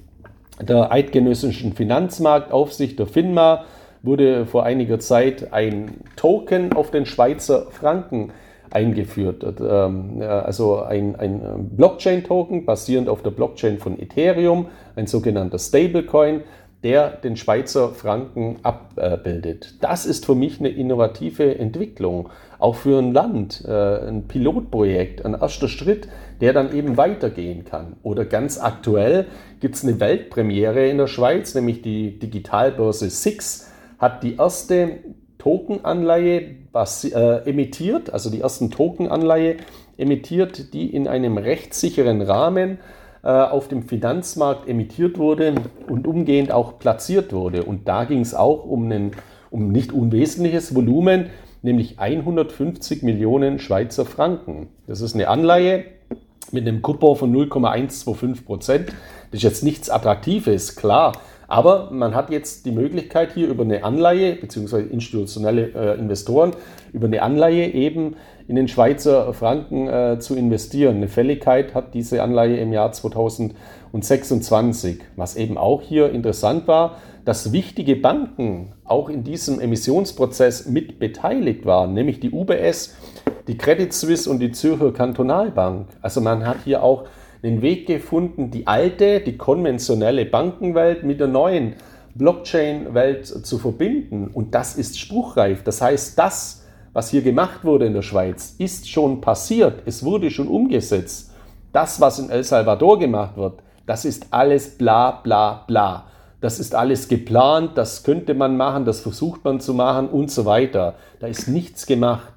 der 0.60 0.92
eidgenössischen 0.92 1.72
Finanzmarktaufsicht 1.72 2.98
der 2.98 3.06
FINMA 3.06 3.64
wurde 4.02 4.46
vor 4.46 4.64
einiger 4.64 4.98
Zeit 4.98 5.52
ein 5.52 6.00
Token 6.16 6.72
auf 6.72 6.90
den 6.90 7.06
Schweizer 7.06 7.66
Franken 7.70 8.32
eingeführt. 8.70 9.44
Ähm, 9.60 10.22
also 10.22 10.82
ein, 10.82 11.16
ein 11.16 11.70
Blockchain-Token 11.76 12.64
basierend 12.64 13.08
auf 13.08 13.22
der 13.22 13.30
Blockchain 13.30 13.78
von 13.78 13.98
Ethereum, 13.98 14.66
ein 14.96 15.06
sogenannter 15.06 15.58
Stablecoin, 15.58 16.42
der 16.82 17.10
den 17.10 17.36
Schweizer 17.36 17.90
Franken 17.90 18.58
abbildet. 18.62 19.74
Das 19.80 20.04
ist 20.04 20.26
für 20.26 20.34
mich 20.34 20.58
eine 20.58 20.68
innovative 20.68 21.56
Entwicklung, 21.58 22.30
auch 22.58 22.74
für 22.74 22.98
ein 22.98 23.12
Land, 23.12 23.64
äh, 23.66 24.08
ein 24.08 24.26
Pilotprojekt, 24.26 25.24
ein 25.24 25.34
erster 25.34 25.68
Schritt, 25.68 26.08
der 26.40 26.52
dann 26.52 26.74
eben 26.74 26.96
weitergehen 26.96 27.64
kann. 27.64 27.96
Oder 28.02 28.24
ganz 28.24 28.58
aktuell 28.58 29.26
gibt 29.60 29.76
es 29.76 29.84
eine 29.84 30.00
Weltpremiere 30.00 30.88
in 30.88 30.98
der 30.98 31.06
Schweiz, 31.06 31.54
nämlich 31.54 31.82
die 31.82 32.18
Digitalbörse 32.18 33.10
SIX 33.10 33.70
hat 33.98 34.24
die 34.24 34.36
erste 34.36 34.98
Tokenanleihe 35.38 36.56
äh, 36.74 37.48
emittiert, 37.48 38.12
also 38.12 38.30
die 38.30 38.40
ersten 38.40 38.72
Tokenanleihe 38.72 39.58
emittiert, 39.96 40.72
die 40.72 40.92
in 40.92 41.06
einem 41.06 41.38
rechtssicheren 41.38 42.22
Rahmen 42.22 42.78
äh, 42.78 43.01
auf 43.22 43.68
dem 43.68 43.82
Finanzmarkt 43.84 44.68
emittiert 44.68 45.16
wurde 45.16 45.54
und 45.88 46.08
umgehend 46.08 46.50
auch 46.50 46.78
platziert 46.80 47.32
wurde. 47.32 47.62
Und 47.62 47.86
da 47.86 48.04
ging 48.04 48.20
es 48.20 48.34
auch 48.34 48.64
um 48.64 48.90
ein 48.90 49.12
um 49.52 49.68
nicht 49.68 49.92
unwesentliches 49.92 50.74
Volumen, 50.74 51.30
nämlich 51.60 52.00
150 52.00 53.02
Millionen 53.02 53.58
Schweizer 53.58 54.06
Franken. 54.06 54.68
Das 54.86 55.00
ist 55.00 55.14
eine 55.14 55.28
Anleihe 55.28 55.84
mit 56.50 56.66
einem 56.66 56.82
Coupon 56.82 57.16
von 57.16 57.30
0,125 57.30 58.44
Prozent. 58.44 58.88
Das 59.30 59.38
ist 59.38 59.42
jetzt 59.42 59.62
nichts 59.62 59.90
Attraktives, 59.90 60.74
klar. 60.74 61.12
Aber 61.52 61.90
man 61.90 62.14
hat 62.14 62.30
jetzt 62.30 62.64
die 62.64 62.72
Möglichkeit 62.72 63.34
hier 63.34 63.48
über 63.48 63.62
eine 63.62 63.84
Anleihe, 63.84 64.36
beziehungsweise 64.36 64.84
institutionelle 64.84 65.74
äh, 65.74 65.98
Investoren, 65.98 66.52
über 66.94 67.08
eine 67.08 67.20
Anleihe 67.20 67.74
eben 67.74 68.16
in 68.48 68.56
den 68.56 68.68
Schweizer 68.68 69.34
Franken 69.34 69.86
äh, 69.86 70.18
zu 70.18 70.34
investieren. 70.34 70.96
Eine 70.96 71.08
Fälligkeit 71.08 71.74
hat 71.74 71.92
diese 71.92 72.22
Anleihe 72.22 72.56
im 72.56 72.72
Jahr 72.72 72.90
2026. 72.90 75.00
Was 75.16 75.36
eben 75.36 75.58
auch 75.58 75.82
hier 75.82 76.10
interessant 76.10 76.66
war, 76.68 76.96
dass 77.26 77.52
wichtige 77.52 77.96
Banken 77.96 78.72
auch 78.86 79.10
in 79.10 79.22
diesem 79.22 79.60
Emissionsprozess 79.60 80.64
mit 80.64 80.98
beteiligt 80.98 81.66
waren, 81.66 81.92
nämlich 81.92 82.18
die 82.18 82.30
UBS, 82.30 82.96
die 83.46 83.58
Credit 83.58 83.92
Suisse 83.92 84.30
und 84.30 84.38
die 84.38 84.52
Zürcher 84.52 84.90
Kantonalbank. 84.90 85.88
Also 86.00 86.22
man 86.22 86.46
hat 86.46 86.60
hier 86.64 86.82
auch 86.82 87.04
den 87.42 87.62
Weg 87.62 87.86
gefunden, 87.86 88.50
die 88.50 88.66
alte, 88.66 89.20
die 89.20 89.36
konventionelle 89.36 90.24
Bankenwelt 90.24 91.02
mit 91.02 91.20
der 91.20 91.26
neuen 91.26 91.74
Blockchain-Welt 92.14 93.26
zu 93.26 93.58
verbinden. 93.58 94.28
Und 94.32 94.54
das 94.54 94.76
ist 94.76 94.98
spruchreif. 94.98 95.62
Das 95.64 95.80
heißt, 95.80 96.18
das, 96.18 96.64
was 96.92 97.10
hier 97.10 97.22
gemacht 97.22 97.64
wurde 97.64 97.86
in 97.86 97.94
der 97.94 98.02
Schweiz, 98.02 98.54
ist 98.58 98.88
schon 98.88 99.20
passiert. 99.20 99.82
Es 99.86 100.04
wurde 100.04 100.30
schon 100.30 100.48
umgesetzt. 100.48 101.32
Das, 101.72 102.00
was 102.00 102.18
in 102.18 102.30
El 102.30 102.44
Salvador 102.44 102.98
gemacht 102.98 103.36
wird, 103.36 103.54
das 103.86 104.04
ist 104.04 104.26
alles 104.30 104.76
bla 104.76 105.10
bla 105.10 105.64
bla. 105.66 106.06
Das 106.40 106.58
ist 106.58 106.74
alles 106.74 107.08
geplant, 107.08 107.72
das 107.76 108.02
könnte 108.02 108.34
man 108.34 108.56
machen, 108.56 108.84
das 108.84 109.00
versucht 109.00 109.44
man 109.44 109.60
zu 109.60 109.74
machen 109.74 110.08
und 110.08 110.30
so 110.30 110.44
weiter. 110.44 110.96
Da 111.20 111.28
ist 111.28 111.48
nichts 111.48 111.86
gemacht. 111.86 112.32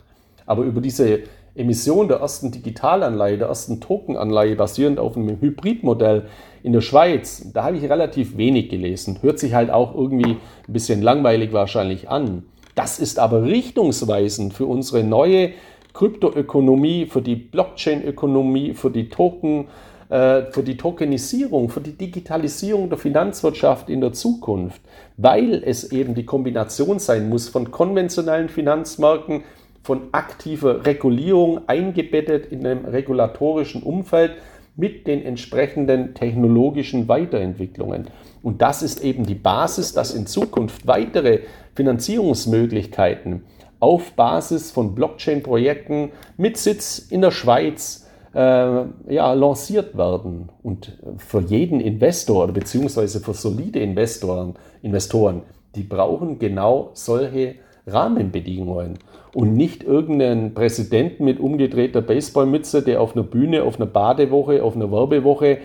Aber 0.46 0.64
über 0.64 0.80
diese 0.80 1.22
Emission 1.56 2.08
der 2.08 2.18
ersten 2.18 2.52
Digitalanleihe, 2.52 3.38
der 3.38 3.48
ersten 3.48 3.80
Tokenanleihe 3.80 4.56
basierend 4.56 5.00
auf 5.00 5.16
einem 5.16 5.40
Hybridmodell 5.40 6.24
in 6.64 6.74
der 6.74 6.82
Schweiz, 6.82 7.50
da 7.54 7.64
habe 7.64 7.78
ich 7.78 7.90
relativ 7.90 8.38
wenig 8.38 8.70
gelesen. 8.70 9.20
Hört 9.22 9.40
sich 9.40 9.54
halt 9.54 9.70
auch 9.70 9.96
irgendwie 9.96 10.32
ein 10.32 10.74
bisschen 10.74 11.02
langweilig 11.02 11.54
wahrscheinlich 11.54 12.10
an. 12.10 12.44
Das 12.76 13.00
ist 13.00 13.20
aber 13.20 13.44
richtungsweisend 13.44 14.54
für 14.54 14.66
unsere 14.66 15.04
neue 15.04 15.52
Kryptoökonomie, 15.94 17.06
für 17.06 17.22
die 17.22 17.36
Blockchain-Ökonomie, 17.36 18.74
für 18.74 18.92
die 18.92 19.08
Token, 19.08 19.68
äh, 20.10 20.52
für 20.52 20.62
die 20.62 20.76
Tokenisierung, 20.76 21.70
für 21.70 21.80
die 21.80 21.94
Digitalisierung 21.94 22.90
der 22.90 22.98
Finanzwirtschaft 22.98 23.90
in 23.90 24.02
der 24.02 24.12
Zukunft, 24.12 24.82
weil 25.16 25.64
es 25.66 25.92
eben 25.92 26.14
die 26.14 26.26
Kombination 26.26 27.00
sein 27.00 27.30
muss 27.30 27.48
von 27.48 27.72
konventionellen 27.72 28.50
Finanzmärkten, 28.50 29.44
von 29.86 30.08
aktiver 30.14 30.84
Regulierung 30.88 31.68
eingebettet 31.68 32.48
in 32.48 32.66
einem 32.66 32.86
regulatorischen 32.86 33.84
Umfeld 33.84 34.32
mit 34.76 35.06
den 35.06 35.24
entsprechenden 35.24 36.16
technologischen 36.16 37.08
Weiterentwicklungen. 37.08 38.08
Und 38.42 38.64
das 38.64 38.82
ist 38.82 39.04
eben 39.04 39.28
die 39.28 39.36
Basis, 39.36 39.94
dass 39.94 40.16
in 40.16 40.26
Zukunft 40.26 40.88
weitere 40.88 41.42
Finanzierungsmöglichkeiten 41.76 43.44
auf 43.80 44.14
Basis 44.14 44.72
von 44.72 44.96
Blockchain-Projekten 44.96 46.14
mit 46.36 46.58
Sitz 46.58 46.98
in 46.98 47.22
der 47.22 47.30
Schweiz 47.30 48.08
äh, 48.34 48.40
ja, 48.40 49.34
lanciert 49.34 49.96
werden. 49.96 50.50
Und 50.64 50.98
für 51.18 51.42
jeden 51.42 51.80
Investor 51.80 52.46
oder 52.46 52.54
beziehungsweise 52.54 53.20
für 53.20 53.36
solide 53.36 53.82
Investoren, 53.82 54.56
Investoren, 54.82 55.44
die 55.76 55.84
brauchen 55.84 56.40
genau 56.40 56.90
solche 56.94 57.58
Rahmenbedingungen 57.86 58.98
und 59.36 59.54
nicht 59.54 59.84
irgendeinen 59.84 60.54
Präsidenten 60.54 61.26
mit 61.26 61.42
umgedrehter 61.42 62.02
Baseballmütze, 62.02 62.82
der 62.82 63.02
auf 63.02 63.16
einer 63.16 63.26
Bühne, 63.26 63.64
auf 63.64 63.76
einer 63.76 63.86
Badewoche, 63.86 64.64
auf 64.64 64.78
einer 64.78 64.90
Werbewoche 64.90 65.58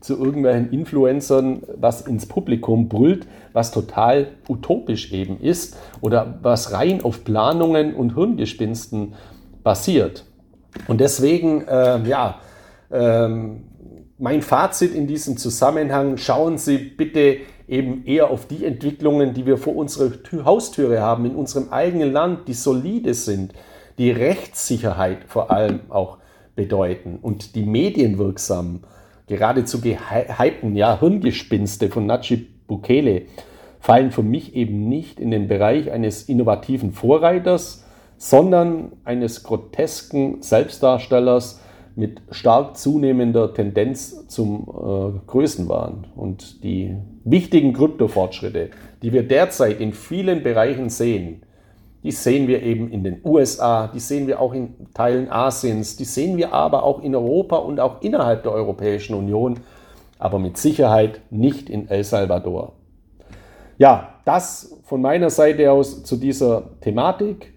zu 0.00 0.16
irgendwelchen 0.16 0.70
Influencern 0.70 1.62
was 1.76 2.02
ins 2.02 2.26
Publikum 2.26 2.88
brüllt, 2.88 3.26
was 3.52 3.72
total 3.72 4.28
utopisch 4.48 5.12
eben 5.12 5.40
ist 5.40 5.76
oder 6.00 6.38
was 6.42 6.72
rein 6.72 7.02
auf 7.02 7.24
Planungen 7.24 7.96
und 7.96 8.14
Hirngespinsten 8.14 9.14
basiert. 9.64 10.24
Und 10.86 11.00
deswegen, 11.00 11.66
äh, 11.66 12.08
ja, 12.08 12.38
ähm, 12.92 13.64
mein 14.18 14.40
Fazit 14.40 14.94
in 14.94 15.08
diesem 15.08 15.36
Zusammenhang, 15.36 16.16
schauen 16.16 16.58
Sie 16.58 16.78
bitte 16.78 17.38
eben 17.68 18.04
eher 18.06 18.30
auf 18.30 18.46
die 18.46 18.64
Entwicklungen, 18.64 19.34
die 19.34 19.46
wir 19.46 19.58
vor 19.58 19.76
unserer 19.76 20.12
Haustüre 20.44 21.00
haben, 21.00 21.24
in 21.26 21.34
unserem 21.34 21.72
eigenen 21.72 22.12
Land, 22.12 22.48
die 22.48 22.54
solide 22.54 23.14
sind, 23.14 23.52
die 23.98 24.10
Rechtssicherheit 24.10 25.18
vor 25.26 25.50
allem 25.50 25.80
auch 25.88 26.18
bedeuten 26.54 27.18
und 27.20 27.54
die 27.54 27.64
medienwirksamen, 27.64 28.84
geradezu 29.26 29.80
gehypten 29.80 30.76
ja, 30.76 31.00
Hirngespinste 31.00 31.88
von 31.88 32.06
Najib 32.06 32.66
Bukele 32.66 33.22
fallen 33.80 34.10
für 34.10 34.22
mich 34.22 34.54
eben 34.54 34.88
nicht 34.88 35.20
in 35.20 35.30
den 35.30 35.48
Bereich 35.48 35.90
eines 35.90 36.24
innovativen 36.24 36.92
Vorreiters, 36.92 37.84
sondern 38.16 38.92
eines 39.04 39.42
grotesken 39.42 40.42
Selbstdarstellers, 40.42 41.60
mit 41.96 42.20
stark 42.30 42.76
zunehmender 42.76 43.54
Tendenz 43.54 44.28
zum 44.28 44.68
äh, 44.68 45.18
Größenwahn. 45.26 46.06
Und 46.14 46.62
die 46.62 46.94
wichtigen 47.24 47.72
Kryptofortschritte, 47.72 48.70
die 49.02 49.12
wir 49.12 49.26
derzeit 49.26 49.80
in 49.80 49.94
vielen 49.94 50.42
Bereichen 50.42 50.90
sehen, 50.90 51.42
die 52.02 52.12
sehen 52.12 52.46
wir 52.46 52.62
eben 52.62 52.90
in 52.92 53.02
den 53.02 53.20
USA, 53.24 53.88
die 53.88 53.98
sehen 53.98 54.26
wir 54.26 54.40
auch 54.40 54.52
in 54.52 54.74
Teilen 54.94 55.30
Asiens, 55.30 55.96
die 55.96 56.04
sehen 56.04 56.36
wir 56.36 56.52
aber 56.52 56.84
auch 56.84 57.02
in 57.02 57.16
Europa 57.16 57.56
und 57.56 57.80
auch 57.80 58.02
innerhalb 58.02 58.44
der 58.44 58.52
Europäischen 58.52 59.14
Union, 59.14 59.58
aber 60.18 60.38
mit 60.38 60.58
Sicherheit 60.58 61.22
nicht 61.30 61.68
in 61.68 61.88
El 61.88 62.04
Salvador. 62.04 62.74
Ja, 63.78 64.20
das 64.24 64.80
von 64.84 65.00
meiner 65.00 65.30
Seite 65.30 65.72
aus 65.72 66.04
zu 66.04 66.16
dieser 66.16 66.78
Thematik. 66.80 67.54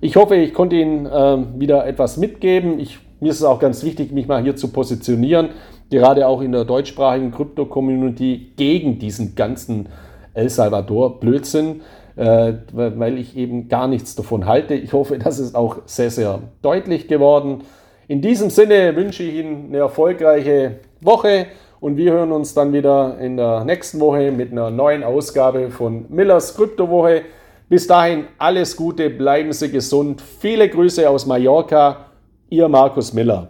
Ich 0.00 0.16
hoffe, 0.16 0.36
ich 0.36 0.54
konnte 0.54 0.76
Ihnen 0.76 1.06
äh, 1.06 1.60
wieder 1.60 1.86
etwas 1.86 2.16
mitgeben. 2.16 2.78
Ich 2.78 3.00
mir 3.20 3.30
ist 3.30 3.38
es 3.38 3.44
auch 3.44 3.58
ganz 3.58 3.84
wichtig, 3.84 4.12
mich 4.12 4.26
mal 4.26 4.42
hier 4.42 4.56
zu 4.56 4.68
positionieren, 4.68 5.50
gerade 5.90 6.26
auch 6.26 6.40
in 6.40 6.52
der 6.52 6.64
deutschsprachigen 6.64 7.32
Krypto-Community 7.32 8.52
gegen 8.56 8.98
diesen 8.98 9.34
ganzen 9.34 9.88
El 10.34 10.48
Salvador-Blödsinn, 10.48 11.82
äh, 12.16 12.52
weil 12.72 13.18
ich 13.18 13.36
eben 13.36 13.68
gar 13.68 13.88
nichts 13.88 14.14
davon 14.14 14.46
halte. 14.46 14.74
Ich 14.74 14.92
hoffe, 14.92 15.18
das 15.18 15.38
ist 15.38 15.54
auch 15.54 15.78
sehr, 15.86 16.10
sehr 16.10 16.40
deutlich 16.62 17.08
geworden. 17.08 17.62
In 18.08 18.22
diesem 18.22 18.50
Sinne 18.50 18.96
wünsche 18.96 19.22
ich 19.22 19.36
Ihnen 19.36 19.66
eine 19.68 19.78
erfolgreiche 19.78 20.80
Woche 21.00 21.46
und 21.80 21.96
wir 21.96 22.12
hören 22.12 22.32
uns 22.32 22.54
dann 22.54 22.72
wieder 22.72 23.18
in 23.20 23.36
der 23.36 23.64
nächsten 23.64 24.00
Woche 24.00 24.32
mit 24.32 24.52
einer 24.52 24.70
neuen 24.70 25.02
Ausgabe 25.02 25.70
von 25.70 26.06
Millers 26.08 26.56
Kryptowoche. 26.56 27.22
Bis 27.68 27.86
dahin 27.86 28.24
alles 28.36 28.76
Gute, 28.76 29.10
bleiben 29.10 29.52
Sie 29.52 29.70
gesund. 29.70 30.20
Viele 30.20 30.68
Grüße 30.68 31.08
aus 31.08 31.24
Mallorca 31.24 32.09
Ihr 32.52 32.68
Markus 32.68 33.12
Miller. 33.12 33.46